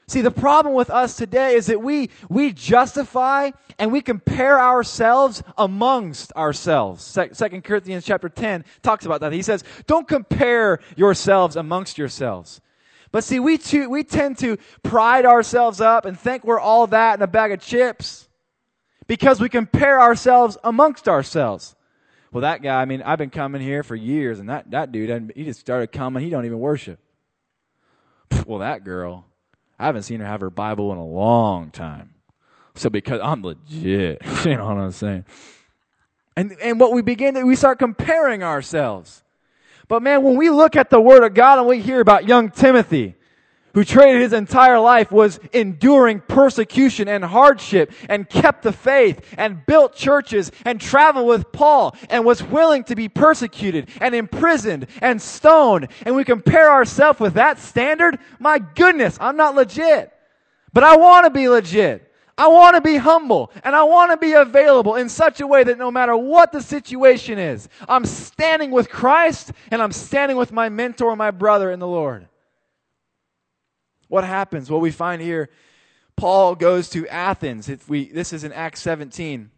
[0.07, 5.41] See, the problem with us today is that we, we justify and we compare ourselves
[5.57, 7.03] amongst ourselves.
[7.03, 9.33] Second Corinthians chapter 10 talks about that.
[9.33, 12.61] He says, don't compare yourselves amongst yourselves.
[13.11, 17.17] But see, we, too, we tend to pride ourselves up and think we're all that
[17.17, 18.27] in a bag of chips
[19.07, 21.74] because we compare ourselves amongst ourselves.
[22.36, 25.31] Well, that guy, I mean, I've been coming here for years, and that, that dude,
[25.38, 26.21] he just started coming.
[26.21, 26.99] He don't even worship.
[28.45, 29.25] Well, that girl,
[29.79, 32.13] I haven't seen her have her Bible in a long time.
[32.73, 35.23] So because I'm legit, you know what I'm saying?
[36.36, 39.23] And, and what we begin to, we start comparing ourselves.
[39.88, 42.49] But man, when we look at the Word of God and we hear about young
[42.49, 43.14] Timothy,
[43.76, 49.65] who traded his entire life was enduring persecution and hardship and kept the faith and
[49.65, 55.21] built churches and traveled with Paul and was willing to be persecuted and imprisoned and
[55.21, 55.89] stoned.
[56.05, 58.17] And we compare ourselves with that standard.
[58.39, 60.11] My goodness, I'm not legit.
[60.71, 62.09] But I want to be legit.
[62.38, 65.65] I want to be humble and I want to be available in such a way
[65.65, 70.53] that no matter what the situation is, I'm standing with Christ and I'm standing with
[70.53, 72.30] my mentor, my brother in the Lord.
[74.07, 74.69] What happens?
[74.69, 75.49] Well, we find here
[76.15, 77.69] Paul goes to Athens.
[77.69, 79.51] If we, this is in Acts 17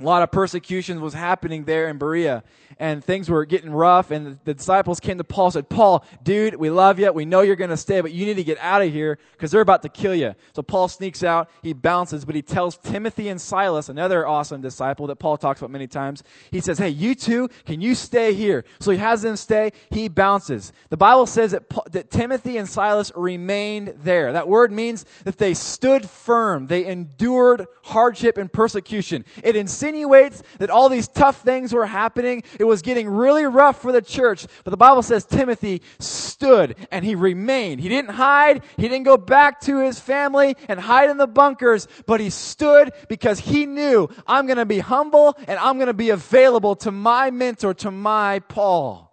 [0.00, 2.42] a lot of persecution was happening there in Berea,
[2.80, 4.10] and things were getting rough.
[4.10, 7.12] And the disciples came to Paul said, Paul, dude, we love you.
[7.12, 9.52] We know you're going to stay, but you need to get out of here because
[9.52, 10.34] they're about to kill you.
[10.52, 11.48] So Paul sneaks out.
[11.62, 15.70] He bounces, but he tells Timothy and Silas, another awesome disciple that Paul talks about
[15.70, 18.64] many times, he says, Hey, you two, can you stay here?
[18.80, 19.70] So he has them stay.
[19.90, 20.72] He bounces.
[20.88, 24.32] The Bible says that, that Timothy and Silas remained there.
[24.32, 26.66] That word means that they stood firm.
[26.66, 29.24] They endured hardship and persecution.
[29.44, 32.42] It insinuates that all these tough things were happening.
[32.58, 34.46] It was getting really rough for the church.
[34.64, 37.80] But the Bible says Timothy stood and he remained.
[37.80, 38.62] He didn't hide.
[38.76, 42.92] He didn't go back to his family and hide in the bunkers, but he stood
[43.08, 46.90] because he knew I'm going to be humble and I'm going to be available to
[46.90, 49.12] my mentor, to my Paul.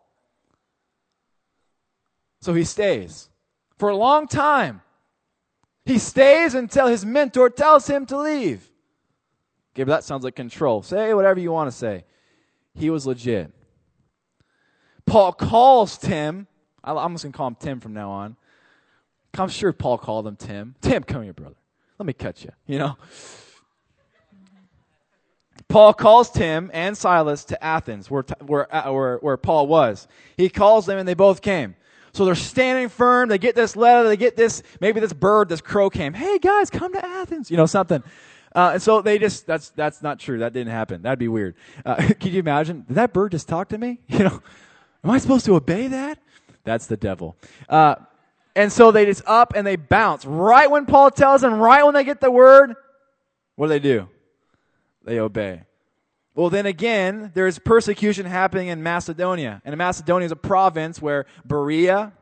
[2.41, 3.30] So he stays
[3.78, 4.82] for a long time.
[5.86, 8.70] He stays until his mentor tells him to leave.
[9.74, 10.82] Okay, but that sounds like control.
[10.82, 12.03] Say whatever you want to say.
[12.74, 13.51] He was legit.
[15.05, 16.47] Paul calls Tim.
[16.84, 18.36] I'm just going to call him Tim from now on.
[19.38, 20.76] I'm sure Paul called him Tim.
[20.82, 21.55] Tim, come here, brother.
[21.99, 22.51] Let me cut you.
[22.65, 22.97] You know?
[25.67, 30.07] Paul calls Tim and Silas to Athens, where, where, uh, where, where Paul was.
[30.36, 31.76] He calls them and they both came.
[32.13, 33.30] So they're standing firm.
[33.30, 34.07] They get this letter.
[34.09, 36.13] They get this, maybe this bird, this crow came.
[36.13, 37.49] Hey guys, come to Athens.
[37.49, 38.03] You know, something.
[38.54, 40.39] Uh, and so they just, that's, that's not true.
[40.39, 41.02] That didn't happen.
[41.02, 41.56] That'd be weird.
[41.86, 42.86] Uh, can you imagine?
[42.88, 43.99] Did that bird just talk to me?
[44.08, 44.41] You know,
[45.04, 46.20] am I supposed to obey that?
[46.64, 47.36] That's the devil.
[47.68, 47.95] Uh,
[48.56, 50.26] and so they just up and they bounce.
[50.26, 52.76] Right when Paul tells them, right when they get the word,
[53.56, 54.10] what do they do?
[55.04, 55.64] They obey.
[56.36, 59.62] Well, then again, there's persecution happening in Macedonia.
[59.66, 62.14] And Macedonia is a province where Berea,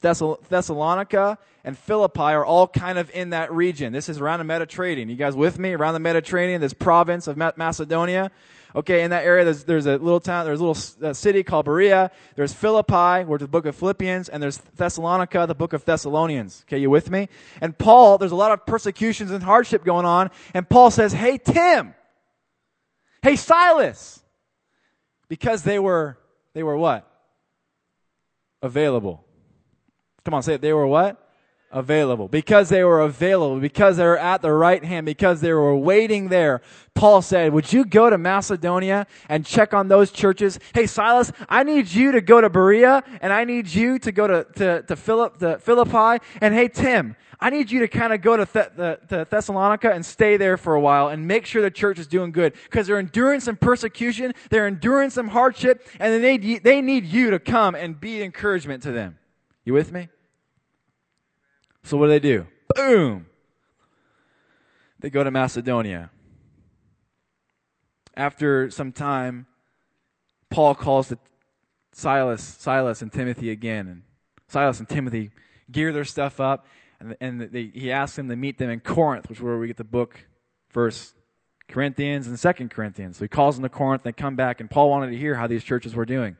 [0.00, 3.92] Thessalonica and Philippi are all kind of in that region.
[3.92, 5.08] This is around the Mediterranean.
[5.08, 5.72] You guys with me?
[5.72, 8.30] Around the Mediterranean, this province of Macedonia.
[8.76, 12.10] Okay, in that area, there's, there's a little town, there's a little city called Berea.
[12.36, 16.64] There's Philippi, where the book of Philippians, and there's Thessalonica, the book of Thessalonians.
[16.66, 17.28] Okay, you with me?
[17.60, 21.38] And Paul, there's a lot of persecutions and hardship going on, and Paul says, Hey,
[21.38, 21.94] Tim!
[23.22, 24.22] Hey, Silas!
[25.28, 26.18] Because they were,
[26.54, 27.10] they were what?
[28.62, 29.24] Available.
[30.28, 30.60] Come on, say it.
[30.60, 31.24] They were what?
[31.70, 32.28] available.
[32.28, 36.28] Because they were available, because they were at the right hand, because they were waiting
[36.28, 36.60] there,
[36.94, 40.58] Paul said, Would you go to Macedonia and check on those churches?
[40.74, 44.26] Hey, Silas, I need you to go to Berea, and I need you to go
[44.26, 46.22] to, to, to, Philip, to Philippi.
[46.42, 49.90] And hey, Tim, I need you to kind of go to, Th- the, to Thessalonica
[49.90, 52.86] and stay there for a while and make sure the church is doing good because
[52.86, 57.74] they're enduring some persecution, they're enduring some hardship, and they, they need you to come
[57.74, 59.18] and be encouragement to them.
[59.64, 60.08] You with me?
[61.88, 62.46] So what do they do?
[62.76, 63.24] Boom!
[65.00, 66.10] They go to Macedonia.
[68.14, 69.46] After some time,
[70.50, 71.18] Paul calls to
[71.92, 74.02] Silas, Silas and Timothy again, and
[74.48, 75.30] Silas and Timothy
[75.72, 76.66] gear their stuff up,
[77.00, 79.66] and, and they, he asks them to meet them in Corinth, which is where we
[79.66, 80.26] get the book,
[80.68, 81.14] First
[81.68, 83.16] Corinthians and Second Corinthians.
[83.16, 85.36] So he calls them to Corinth, and they come back, and Paul wanted to hear
[85.36, 86.36] how these churches were doing.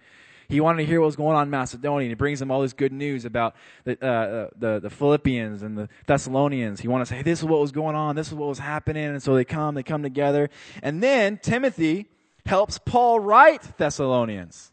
[0.48, 2.06] He wanted to hear what was going on in Macedonia.
[2.06, 5.62] And he brings them all this good news about the, uh, uh, the, the Philippians
[5.62, 6.80] and the Thessalonians.
[6.80, 8.16] He wanted to say, hey, this is what was going on.
[8.16, 9.04] This is what was happening.
[9.04, 10.48] And so they come, they come together.
[10.82, 12.06] And then Timothy
[12.46, 14.72] helps Paul write Thessalonians.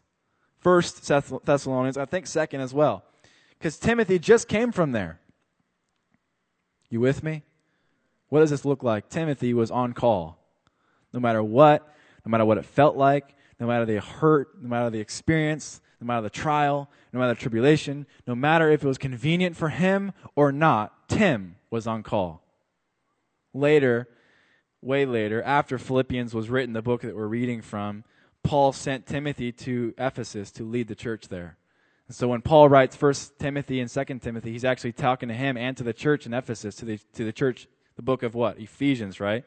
[0.60, 3.04] First Thessalonians, I think second as well.
[3.58, 5.20] Because Timothy just came from there.
[6.88, 7.42] You with me?
[8.28, 9.08] What does this look like?
[9.10, 10.38] Timothy was on call.
[11.12, 11.86] No matter what,
[12.24, 16.06] no matter what it felt like, no matter the hurt, no matter the experience, no
[16.06, 20.12] matter the trial, no matter the tribulation, no matter if it was convenient for him
[20.34, 22.42] or not, Tim was on call.
[23.54, 24.08] Later,
[24.82, 28.04] way later, after Philippians was written, the book that we're reading from,
[28.42, 31.56] Paul sent Timothy to Ephesus to lead the church there.
[32.06, 35.56] And so when Paul writes First Timothy and Second Timothy, he's actually talking to him
[35.56, 38.60] and to the church in Ephesus, to the to the church, the book of what?
[38.60, 39.44] Ephesians, right?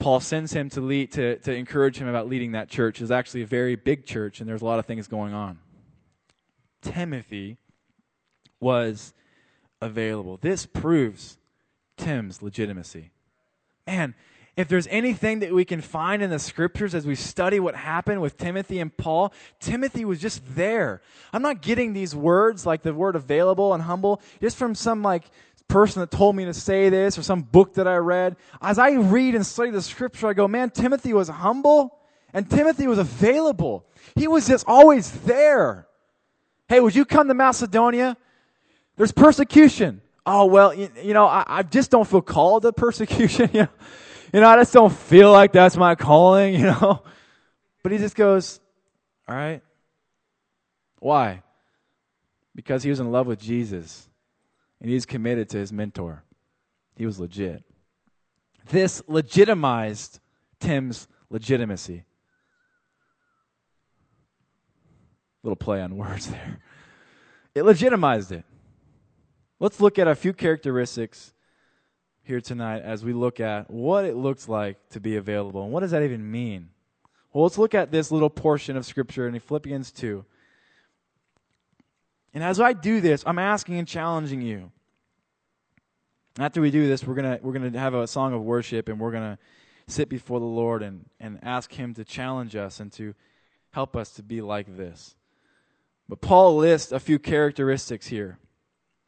[0.00, 3.00] Paul sends him to lead to, to encourage him about leading that church.
[3.00, 5.58] It's actually a very big church, and there's a lot of things going on.
[6.82, 7.58] Timothy
[8.58, 9.12] was
[9.80, 10.38] available.
[10.38, 11.38] This proves
[11.98, 13.10] Tim's legitimacy.
[13.86, 14.14] Man,
[14.56, 18.20] if there's anything that we can find in the scriptures as we study what happened
[18.20, 21.00] with Timothy and Paul, Timothy was just there.
[21.32, 25.30] I'm not getting these words like the word available and humble just from some like
[25.70, 28.36] person that told me to say this or some book that I read.
[28.60, 31.96] As I read and study the scripture, I go, man, Timothy was humble
[32.34, 33.86] and Timothy was available.
[34.16, 35.86] He was just always there.
[36.68, 38.16] Hey, would you come to Macedonia?
[38.96, 40.02] There's persecution.
[40.26, 43.50] Oh, well, you, you know, I, I, just don't feel called to persecution.
[43.54, 43.68] You know?
[44.34, 47.02] you know, I just don't feel like that's my calling, you know.
[47.82, 48.60] But he just goes,
[49.26, 49.62] all right.
[50.98, 51.42] Why?
[52.54, 54.09] Because he was in love with Jesus
[54.80, 56.24] and he's committed to his mentor.
[56.96, 57.64] He was legit.
[58.68, 60.20] This legitimized
[60.58, 62.04] Tim's legitimacy.
[65.42, 66.58] Little play on words there.
[67.54, 68.44] It legitimized it.
[69.58, 71.34] Let's look at a few characteristics
[72.22, 75.64] here tonight as we look at what it looks like to be available.
[75.64, 76.70] And what does that even mean?
[77.32, 80.24] Well, let's look at this little portion of Scripture in Philippians 2.
[82.32, 84.70] And as I do this, I'm asking and challenging you.
[86.38, 89.10] After we do this, we're gonna we're gonna have a song of worship, and we're
[89.10, 89.38] gonna
[89.88, 93.14] sit before the Lord and and ask Him to challenge us and to
[93.72, 95.16] help us to be like this.
[96.08, 98.38] But Paul lists a few characteristics here.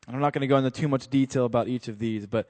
[0.07, 2.49] And I'm not going to go into too much detail about each of these, but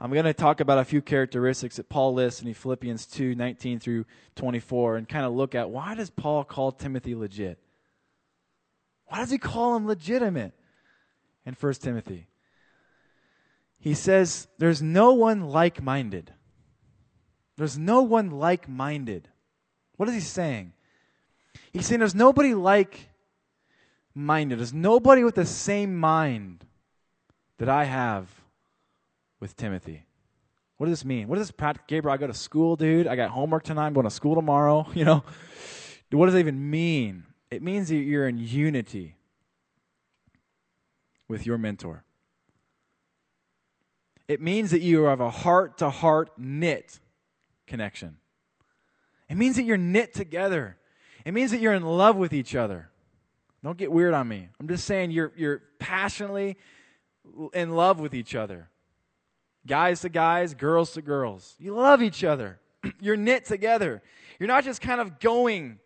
[0.00, 3.78] I'm going to talk about a few characteristics that Paul lists in Philippians 2 19
[3.78, 4.04] through
[4.36, 7.58] 24 and kind of look at why does Paul call Timothy legit?
[9.06, 10.52] Why does he call him legitimate
[11.44, 12.28] in 1 Timothy?
[13.78, 16.32] He says, There's no one like minded.
[17.56, 19.28] There's no one like minded.
[19.96, 20.72] What is he saying?
[21.72, 23.08] He's saying there's nobody like
[24.14, 24.58] minded.
[24.58, 26.64] There's nobody with the same mind
[27.58, 28.28] that I have
[29.40, 30.04] with Timothy.
[30.76, 31.28] What does this mean?
[31.28, 31.84] What does this practice?
[31.86, 33.06] Gabriel, I go to school, dude.
[33.06, 33.86] I got homework tonight.
[33.86, 34.86] I'm going to school tomorrow.
[34.94, 35.24] You know,
[36.10, 37.24] what does that even mean?
[37.54, 39.14] It means that you're in unity
[41.28, 42.02] with your mentor.
[44.26, 46.98] It means that you have a heart to heart knit
[47.68, 48.16] connection.
[49.28, 50.76] It means that you're knit together.
[51.24, 52.90] It means that you're in love with each other.
[53.62, 54.48] Don't get weird on me.
[54.58, 56.56] I'm just saying you're, you're passionately
[57.52, 58.68] in love with each other.
[59.64, 61.54] Guys to guys, girls to girls.
[61.60, 62.58] You love each other.
[63.00, 64.02] you're knit together.
[64.40, 65.78] You're not just kind of going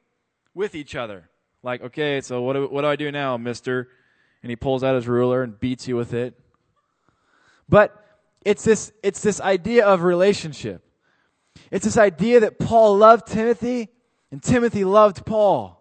[0.54, 1.28] with each other.
[1.62, 3.88] Like, okay, so what do, what do I do now, mister?
[4.42, 6.38] And he pulls out his ruler and beats you with it.
[7.68, 7.94] But
[8.44, 10.84] it's this, it's this idea of relationship.
[11.70, 13.88] It's this idea that Paul loved Timothy
[14.30, 15.74] and Timothy loved Paul.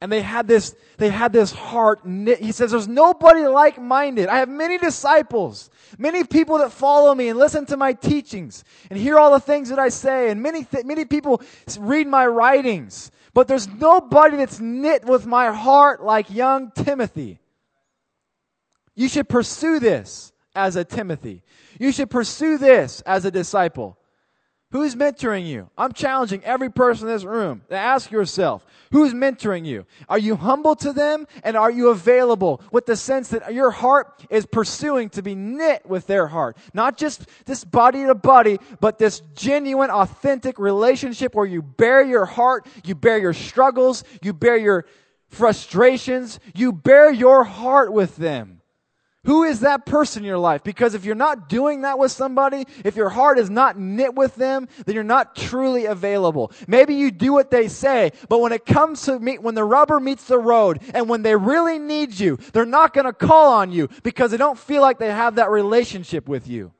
[0.00, 2.40] And they had this, they had this heart knit.
[2.40, 4.28] He says, there's nobody like-minded.
[4.28, 8.98] I have many disciples, many people that follow me and listen to my teachings and
[8.98, 10.30] hear all the things that I say.
[10.30, 11.40] And many, th- many people
[11.78, 13.10] read my writings.
[13.34, 17.40] But there's nobody that's knit with my heart like young Timothy.
[18.94, 21.42] You should pursue this as a Timothy.
[21.80, 23.98] You should pursue this as a disciple.
[24.74, 25.70] Who's mentoring you?
[25.78, 29.86] I'm challenging every person in this room to ask yourself, who's mentoring you?
[30.08, 34.26] Are you humble to them and are you available with the sense that your heart
[34.30, 36.56] is pursuing to be knit with their heart?
[36.74, 42.24] Not just this body to body, but this genuine, authentic relationship where you bear your
[42.24, 44.86] heart, you bear your struggles, you bear your
[45.28, 48.60] frustrations, you bear your heart with them.
[49.24, 50.62] Who is that person in your life?
[50.62, 54.34] Because if you're not doing that with somebody, if your heart is not knit with
[54.36, 56.52] them, then you're not truly available.
[56.66, 59.98] Maybe you do what they say, but when it comes to meet, when the rubber
[59.98, 63.72] meets the road and when they really need you, they're not going to call on
[63.72, 66.72] you because they don't feel like they have that relationship with you.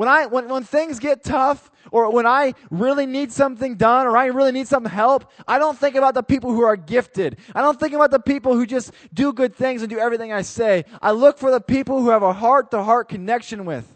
[0.00, 4.16] When I, when, when things get tough, or when I really need something done, or
[4.16, 7.36] I really need some help, I don't think about the people who are gifted.
[7.54, 10.40] I don't think about the people who just do good things and do everything I
[10.40, 10.86] say.
[11.02, 13.86] I look for the people who have a heart to heart connection with,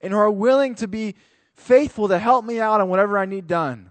[0.00, 1.14] and who are willing to be
[1.52, 3.90] faithful to help me out on whatever I need done.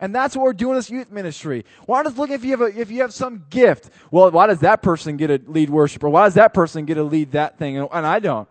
[0.00, 1.66] And that's what we're doing this youth ministry.
[1.84, 3.90] Why not look if you have a, if you have some gift?
[4.10, 6.08] Well, why does that person get a lead worshiper?
[6.08, 8.48] Why does that person get a lead that thing and I don't?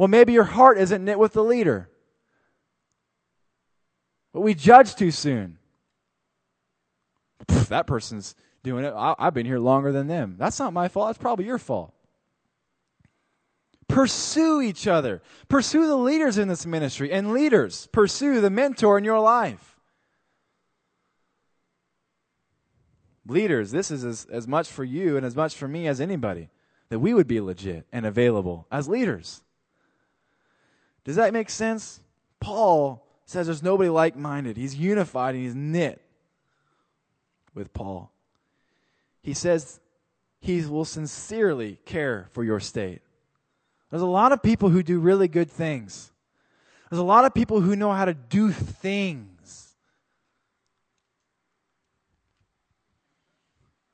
[0.00, 1.90] Well, maybe your heart isn't knit with the leader.
[4.32, 5.58] But we judge too soon.
[7.68, 8.94] That person's doing it.
[8.96, 10.36] I, I've been here longer than them.
[10.38, 11.08] That's not my fault.
[11.08, 11.92] That's probably your fault.
[13.88, 15.20] Pursue each other.
[15.50, 17.12] Pursue the leaders in this ministry.
[17.12, 19.76] And leaders, pursue the mentor in your life.
[23.26, 26.48] Leaders, this is as, as much for you and as much for me as anybody
[26.88, 29.42] that we would be legit and available as leaders.
[31.04, 32.00] Does that make sense?
[32.40, 34.56] Paul says there's nobody like minded.
[34.56, 36.00] He's unified and he's knit
[37.54, 38.12] with Paul.
[39.22, 39.80] He says
[40.40, 43.02] he will sincerely care for your state.
[43.90, 46.10] There's a lot of people who do really good things.
[46.90, 49.74] There's a lot of people who know how to do things.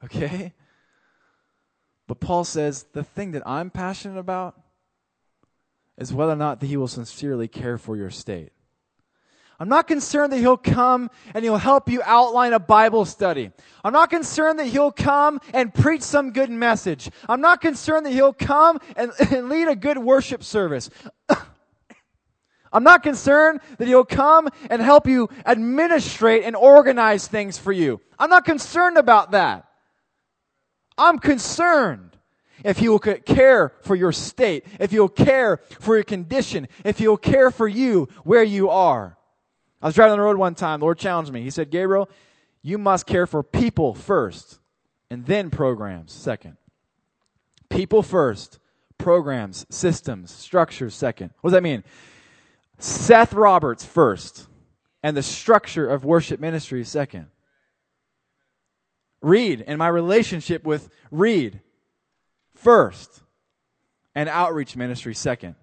[0.05, 0.53] Okay?
[2.07, 4.59] But Paul says the thing that I'm passionate about
[5.99, 8.53] is whether or not that he will sincerely care for your state.
[9.59, 13.53] I'm not concerned that he'll come and he'll help you outline a Bible study.
[13.83, 17.11] I'm not concerned that he'll come and preach some good message.
[17.27, 20.91] I'm not concerned that he'll come and, and lead a good worship service.
[22.73, 28.03] I'm not concerned that he'll come and help you administrate and organize things for you.
[28.19, 29.67] I'm not concerned about that.
[30.99, 32.16] I'm concerned
[32.65, 37.17] if he will care for your state, if he'll care for your condition, if he'll
[37.17, 39.17] care for you where you are.
[39.83, 40.81] I was driving on the road one time.
[40.81, 41.43] The Lord challenged me.
[41.43, 42.09] He said, Gabriel,
[42.63, 44.59] you must care for people first
[45.11, 46.57] and then programs second.
[47.69, 48.59] People first,
[48.99, 51.31] programs, systems, structures second.
[51.41, 51.85] What does that mean?
[52.79, 54.47] Seth Roberts first
[55.03, 57.27] and the structure of worship ministry second.
[59.23, 61.61] Reed and my relationship with Reed
[62.57, 63.23] first,
[64.15, 65.55] and outreach ministry second.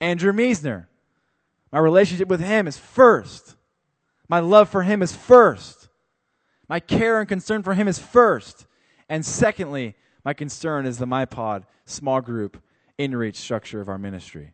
[0.00, 0.86] Andrew Meisner,
[1.72, 3.56] my relationship with him is first.
[4.28, 5.88] My love for him is first.
[6.68, 8.66] My care and concern for him is first.
[9.08, 9.94] And secondly,
[10.24, 12.62] my concern is the MyPod small group
[12.98, 14.52] inreach structure of our ministry.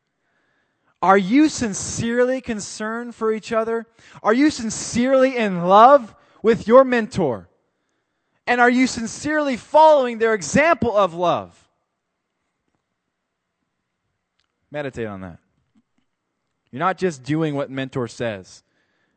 [1.02, 3.86] Are you sincerely concerned for each other?
[4.22, 7.48] Are you sincerely in love with your mentor?
[8.46, 11.68] And are you sincerely following their example of love?
[14.70, 15.38] Meditate on that.
[16.70, 18.64] You're not just doing what mentor says,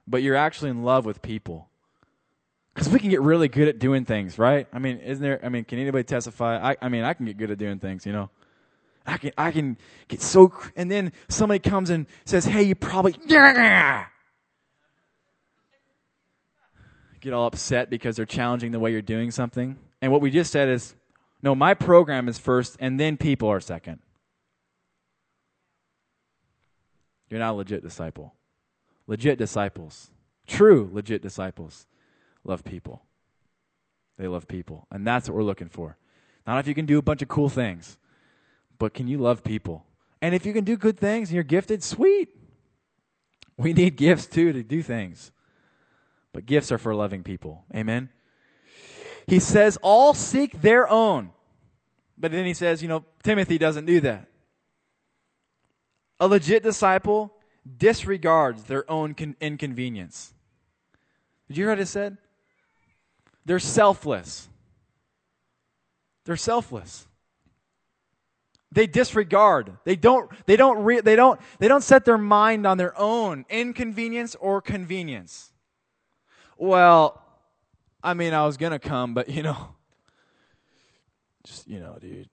[0.07, 1.67] but you're actually in love with people.
[2.73, 4.67] Because we can get really good at doing things, right?
[4.71, 5.39] I mean, isn't there?
[5.43, 6.71] I mean, can anybody testify?
[6.71, 8.30] I, I mean, I can get good at doing things, you know.
[9.07, 13.15] I can, I can get so, and then somebody comes and says, "Hey, you probably."
[17.28, 19.78] Get all upset because they're challenging the way you're doing something.
[20.01, 20.95] And what we just said is,
[21.43, 23.99] no, my program is first, and then people are second.
[27.30, 28.34] You're not a legit disciple.
[29.07, 30.09] Legit disciples,
[30.47, 31.86] true legit disciples,
[32.45, 33.03] love people.
[34.17, 34.88] They love people.
[34.89, 35.97] And that's what we're looking for.
[36.45, 37.97] Not if you can do a bunch of cool things,
[38.80, 39.86] but can you love people?
[40.21, 42.30] And if you can do good things and you're gifted, sweet.
[43.57, 45.32] We need gifts too to do things.
[46.38, 47.65] But gifts are for loving people.
[47.73, 48.09] Amen?
[49.25, 51.31] he says all seek their own.
[52.15, 54.27] But then he says, you know, Timothy doesn't do that.
[56.19, 57.33] A legit disciple
[57.79, 60.31] disregards their own con- inconvenience.
[61.47, 62.17] Did you hear what I said?
[63.43, 64.47] They're selfless.
[66.25, 67.07] They're selfless.
[68.71, 69.75] They disregard.
[69.85, 73.43] They don't they don't re, they don't they don't set their mind on their own
[73.49, 75.51] inconvenience or convenience.
[76.58, 77.22] Well,
[78.03, 79.76] I mean, I was going to come, but you know,
[81.45, 82.30] just you know, dude.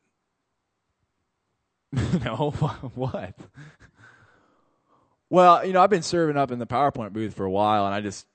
[2.24, 2.50] no,
[2.94, 3.34] what?
[5.30, 7.94] Well, you know, I've been serving up in the PowerPoint booth for a while, and
[7.94, 8.26] I just,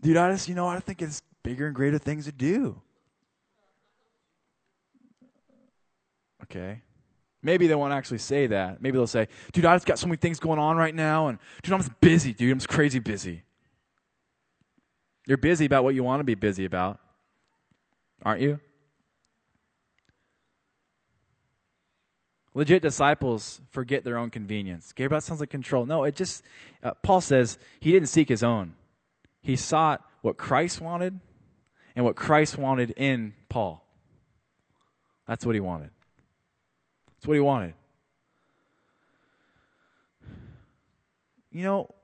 [0.00, 2.80] dude, I just, you know, I think it's bigger and greater things to do.
[6.42, 6.82] Okay.
[7.42, 8.82] Maybe they won't actually say that.
[8.82, 11.38] Maybe they'll say, dude, I just got so many things going on right now, and
[11.62, 12.52] dude, I'm just busy, dude.
[12.52, 13.44] I'm just crazy busy.
[15.30, 16.98] You're busy about what you want to be busy about,
[18.24, 18.58] aren't you?
[22.52, 24.92] Legit disciples forget their own convenience.
[24.92, 25.86] Gabriel sounds like control.
[25.86, 26.42] No, it just,
[26.82, 28.74] uh, Paul says he didn't seek his own.
[29.40, 31.20] He sought what Christ wanted
[31.94, 33.86] and what Christ wanted in Paul.
[35.28, 35.90] That's what he wanted.
[37.06, 37.74] That's what he wanted.
[41.52, 41.94] You know,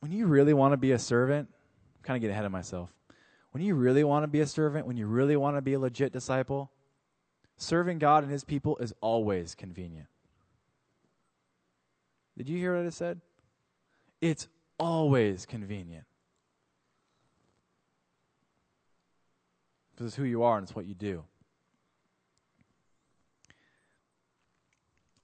[0.00, 1.48] when you really want to be a servant,
[2.02, 2.92] kind of get ahead of myself.
[3.52, 5.78] When you really want to be a servant, when you really want to be a
[5.78, 6.70] legit disciple,
[7.62, 10.08] Serving God and his people is always convenient.
[12.36, 13.20] Did you hear what I said?
[14.20, 14.48] It's
[14.80, 16.04] always convenient.
[19.92, 21.22] Because it's who you are and it's what you do.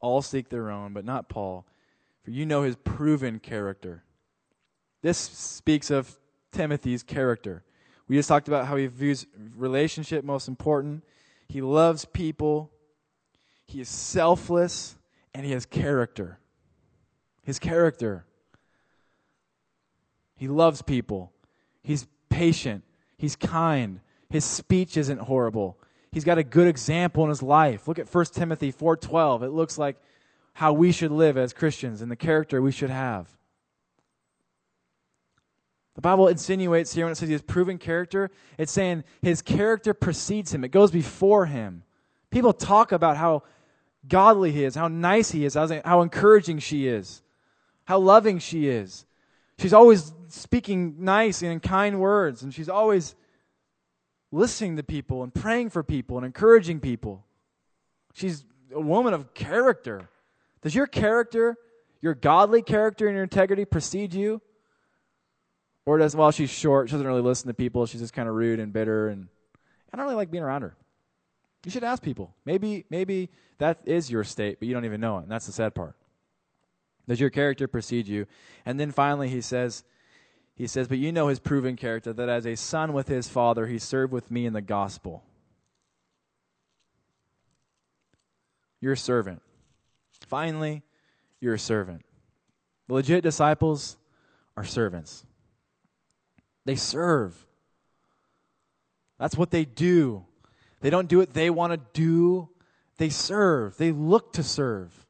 [0.00, 1.66] All seek their own, but not Paul,
[2.22, 4.04] for you know his proven character.
[5.02, 6.16] This speaks of
[6.52, 7.64] Timothy's character.
[8.08, 9.26] We just talked about how he views
[9.56, 11.04] relationship most important.
[11.48, 12.70] He loves people.
[13.66, 14.96] He is selfless
[15.34, 16.38] and he has character.
[17.42, 18.26] His character.
[20.36, 21.32] He loves people.
[21.82, 22.84] He's patient.
[23.16, 24.00] He's kind.
[24.30, 25.78] His speech isn't horrible.
[26.12, 27.88] He's got a good example in his life.
[27.88, 29.42] Look at 1 Timothy 4:12.
[29.42, 29.96] It looks like
[30.54, 33.37] how we should live as Christians and the character we should have.
[35.98, 39.92] The Bible insinuates here when it says he has proven character, it's saying his character
[39.92, 41.82] precedes him, it goes before him.
[42.30, 43.42] People talk about how
[44.06, 47.20] godly he is, how nice he is, how encouraging she is,
[47.82, 49.06] how loving she is.
[49.58, 53.16] She's always speaking nice and kind words, and she's always
[54.30, 57.24] listening to people and praying for people and encouraging people.
[58.14, 60.08] She's a woman of character.
[60.62, 61.56] Does your character,
[62.00, 64.40] your godly character and your integrity precede you?
[65.88, 66.90] Or does, well, she's short.
[66.90, 67.86] She doesn't really listen to people.
[67.86, 69.08] She's just kind of rude and bitter.
[69.08, 69.28] And
[69.90, 70.76] I don't really like being around her.
[71.64, 72.34] You should ask people.
[72.44, 75.22] Maybe, maybe that is your state, but you don't even know it.
[75.22, 75.96] And that's the sad part.
[77.08, 78.26] Does your character precede you?
[78.66, 79.82] And then finally, he says,
[80.56, 83.66] he says, but you know his proven character, that as a son with his father,
[83.66, 85.24] he served with me in the gospel.
[88.82, 89.40] You're servant.
[90.26, 90.82] Finally,
[91.40, 92.04] you're a servant.
[92.88, 93.96] The legit disciples
[94.54, 95.24] are servants.
[96.68, 97.46] They serve.
[99.18, 100.26] That's what they do.
[100.82, 102.50] They don't do what they want to do,
[102.98, 103.78] they serve.
[103.78, 105.06] They look to serve.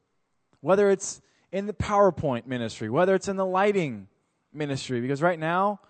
[0.61, 4.07] Whether it's in the PowerPoint ministry, whether it's in the lighting
[4.53, 5.81] ministry, because right now,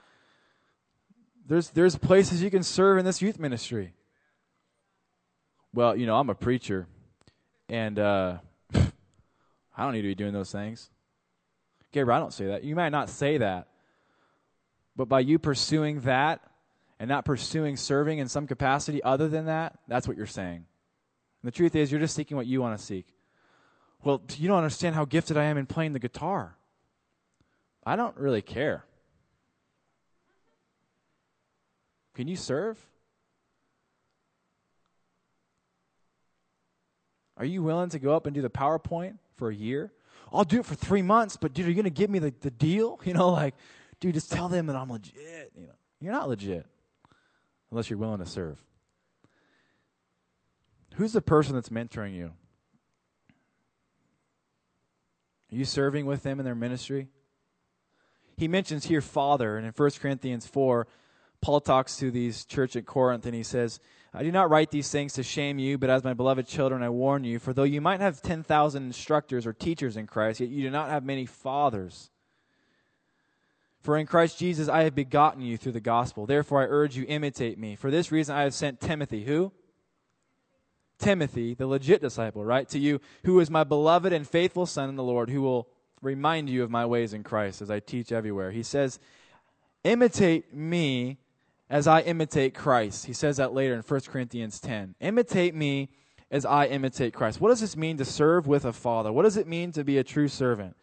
[1.46, 3.94] there's, there's places you can serve in this youth ministry.
[5.72, 6.88] Well, you know, I'm a preacher,
[7.70, 8.38] and uh,
[8.74, 10.90] I don't need to be doing those things.
[11.92, 12.64] Gabriel, I don't say that.
[12.64, 13.68] You might not say that,
[15.00, 16.42] but by you pursuing that
[17.00, 20.58] and not pursuing serving in some capacity other than that, that's what you're saying.
[20.58, 20.66] And
[21.44, 23.08] the truth is, you're just seeking what you want to seek.
[24.04, 26.58] Well, you don't understand how gifted I am in playing the guitar.
[27.86, 28.84] I don't really care.
[32.14, 32.78] Can you serve?
[37.38, 39.94] Are you willing to go up and do the PowerPoint for a year?
[40.34, 42.34] I'll do it for three months, but dude, are you going to give me the,
[42.42, 43.00] the deal?
[43.06, 43.56] You know, like,
[44.00, 45.52] dude, just tell them that I'm legit.
[45.56, 46.66] You know, you're not legit
[47.72, 48.64] unless you're willing to serve.
[50.96, 52.32] Who's the person that's mentoring you?
[55.52, 57.08] Are you serving with them in their ministry?
[58.38, 60.88] He mentions here Father, and in 1 Corinthians 4,
[61.42, 63.80] Paul talks to these church at Corinth, and he says,
[64.14, 66.90] I do not write these things to shame you, but as my beloved children, I
[66.90, 70.64] warn you, for though you might have 10,000 instructors or teachers in Christ, yet you
[70.64, 72.10] do not have many fathers.
[73.82, 76.26] For in Christ Jesus I have begotten you through the gospel.
[76.26, 77.76] Therefore I urge you, imitate me.
[77.76, 79.26] For this reason I have sent Timothy.
[79.26, 79.52] Who?
[80.98, 82.68] Timothy, the legit disciple, right?
[82.70, 85.70] To you, who is my beloved and faithful son in the Lord, who will
[86.02, 88.52] remind you of my ways in Christ as I teach everywhere.
[88.52, 89.00] He says,
[89.86, 91.18] Imitate me
[91.70, 93.06] as I imitate Christ.
[93.06, 94.96] He says that later in 1 Corinthians 10.
[95.00, 95.90] Imitate me
[96.32, 97.40] as I imitate Christ.
[97.40, 99.12] What does this mean to serve with a father?
[99.12, 100.76] What does it mean to be a true servant?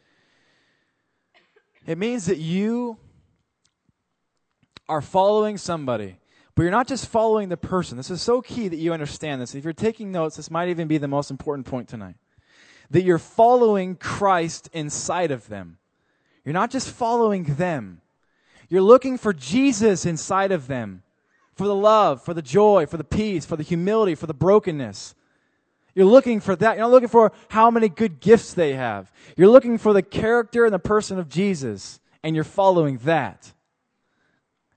[1.86, 2.98] It means that you
[4.88, 6.18] are following somebody,
[6.54, 7.96] but you're not just following the person.
[7.96, 9.54] This is so key that you understand this.
[9.54, 12.16] If you're taking notes, this might even be the most important point tonight.
[12.90, 15.78] That you're following Christ inside of them.
[16.44, 18.00] You're not just following them.
[18.68, 21.02] You're looking for Jesus inside of them.
[21.54, 25.14] For the love, for the joy, for the peace, for the humility, for the brokenness.
[25.96, 26.76] You're looking for that.
[26.76, 29.10] You're not looking for how many good gifts they have.
[29.34, 33.50] You're looking for the character and the person of Jesus, and you're following that.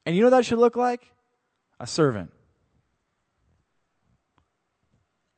[0.06, 1.12] And you know what that should look like?
[1.78, 2.32] A servant.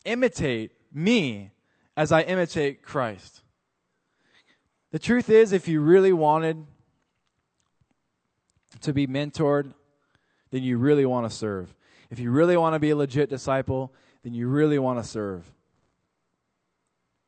[0.05, 1.49] Imitate me
[1.97, 3.41] as I imitate Christ.
[4.91, 6.63] The truth is, if you really wanted
[8.81, 9.73] to be mentored,
[10.51, 11.73] then you really want to serve.
[12.11, 13.91] If you really want to be a legit disciple,
[14.23, 15.51] then you really want to serve.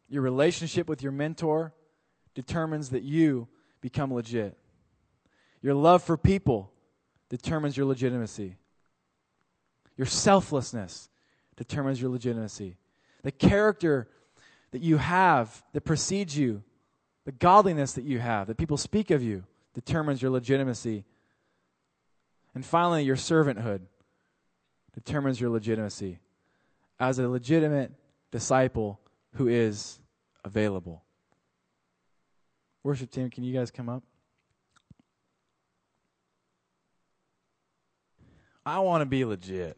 [0.09, 1.73] Your relationship with your mentor
[2.35, 3.47] determines that you
[3.81, 4.57] become legit.
[5.61, 6.71] Your love for people
[7.29, 8.57] determines your legitimacy.
[9.97, 11.09] Your selflessness
[11.55, 12.77] determines your legitimacy.
[13.23, 14.07] The character
[14.71, 16.63] that you have that precedes you,
[17.25, 21.05] the godliness that you have, that people speak of you, determines your legitimacy.
[22.53, 23.81] And finally, your servanthood
[24.93, 26.19] determines your legitimacy.
[26.99, 27.91] As a legitimate
[28.31, 28.99] disciple
[29.33, 29.99] who is
[30.43, 31.03] available.
[32.83, 34.03] Worship team, can you guys come up?
[38.65, 39.77] I want to be legit.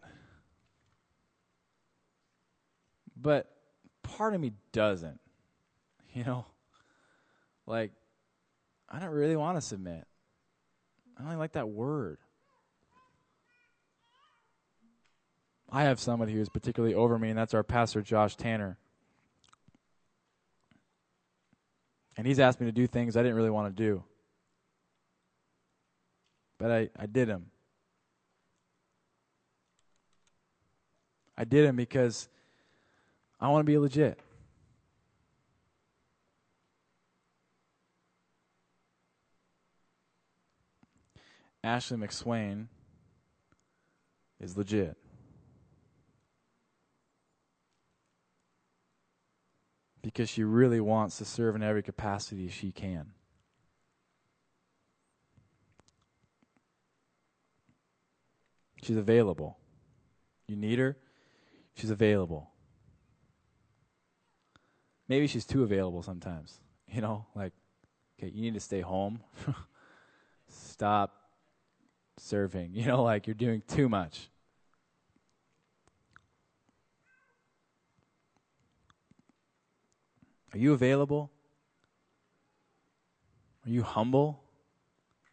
[3.20, 3.51] But
[4.03, 5.20] part of me doesn't.
[6.14, 6.45] You know?
[7.68, 7.91] Like,
[8.88, 10.06] I don't really want to submit.
[11.20, 12.20] I don't like that word.
[15.70, 18.78] I have somebody who is particularly over me, and that's our pastor, Josh Tanner.
[22.18, 24.03] And he's asked me to do things I didn't really want to do.
[26.57, 27.47] But I, I did them.
[31.38, 32.30] I did them because
[33.39, 34.20] I want to be legit.
[41.63, 42.68] Ashley McSwain
[44.39, 44.95] is legit.
[50.06, 53.08] Because she really wants to serve in every capacity she can.
[58.84, 59.58] She's available.
[60.47, 60.95] You need her,
[61.74, 62.51] she's available.
[65.08, 66.60] Maybe she's too available sometimes.
[66.88, 67.51] You know, like,
[68.18, 69.20] okay, you need to stay home.
[70.47, 71.14] Stop
[72.18, 72.72] serving.
[72.74, 74.30] You know, like you're doing too much.
[80.56, 81.30] Are you available?
[83.66, 84.41] Are you humble?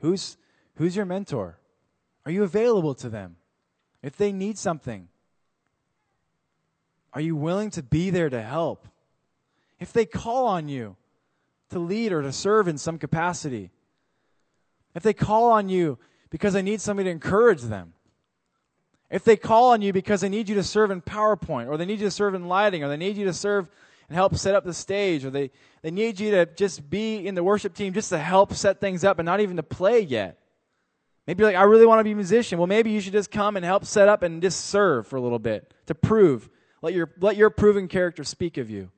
[0.01, 0.37] Who's,
[0.75, 1.61] who's your mentor?
[2.27, 3.37] Are you available to them?
[4.03, 5.07] If they need something,
[7.13, 8.89] are you willing to be there to help?
[9.79, 10.97] If they call on you
[11.71, 13.71] to lead or to serve in some capacity,
[14.93, 15.99] if they call on you
[16.31, 17.93] because they need somebody to encourage them,
[19.09, 21.85] if they call on you because they need you to serve in PowerPoint, or they
[21.85, 23.69] need you to serve in lighting, or they need you to serve
[24.13, 25.51] and help set up the stage, or they,
[25.81, 29.05] they need you to just be in the worship team just to help set things
[29.05, 30.39] up and not even to play yet.
[31.27, 32.59] Maybe like, I really want to be a musician.
[32.59, 35.21] Well, maybe you should just come and help set up and just serve for a
[35.23, 36.51] little bit to prove.
[36.83, 38.91] Let your, let your proven character speak of you.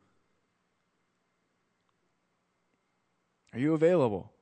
[3.53, 4.33] Are you available?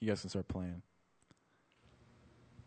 [0.00, 0.82] You guys can start playing.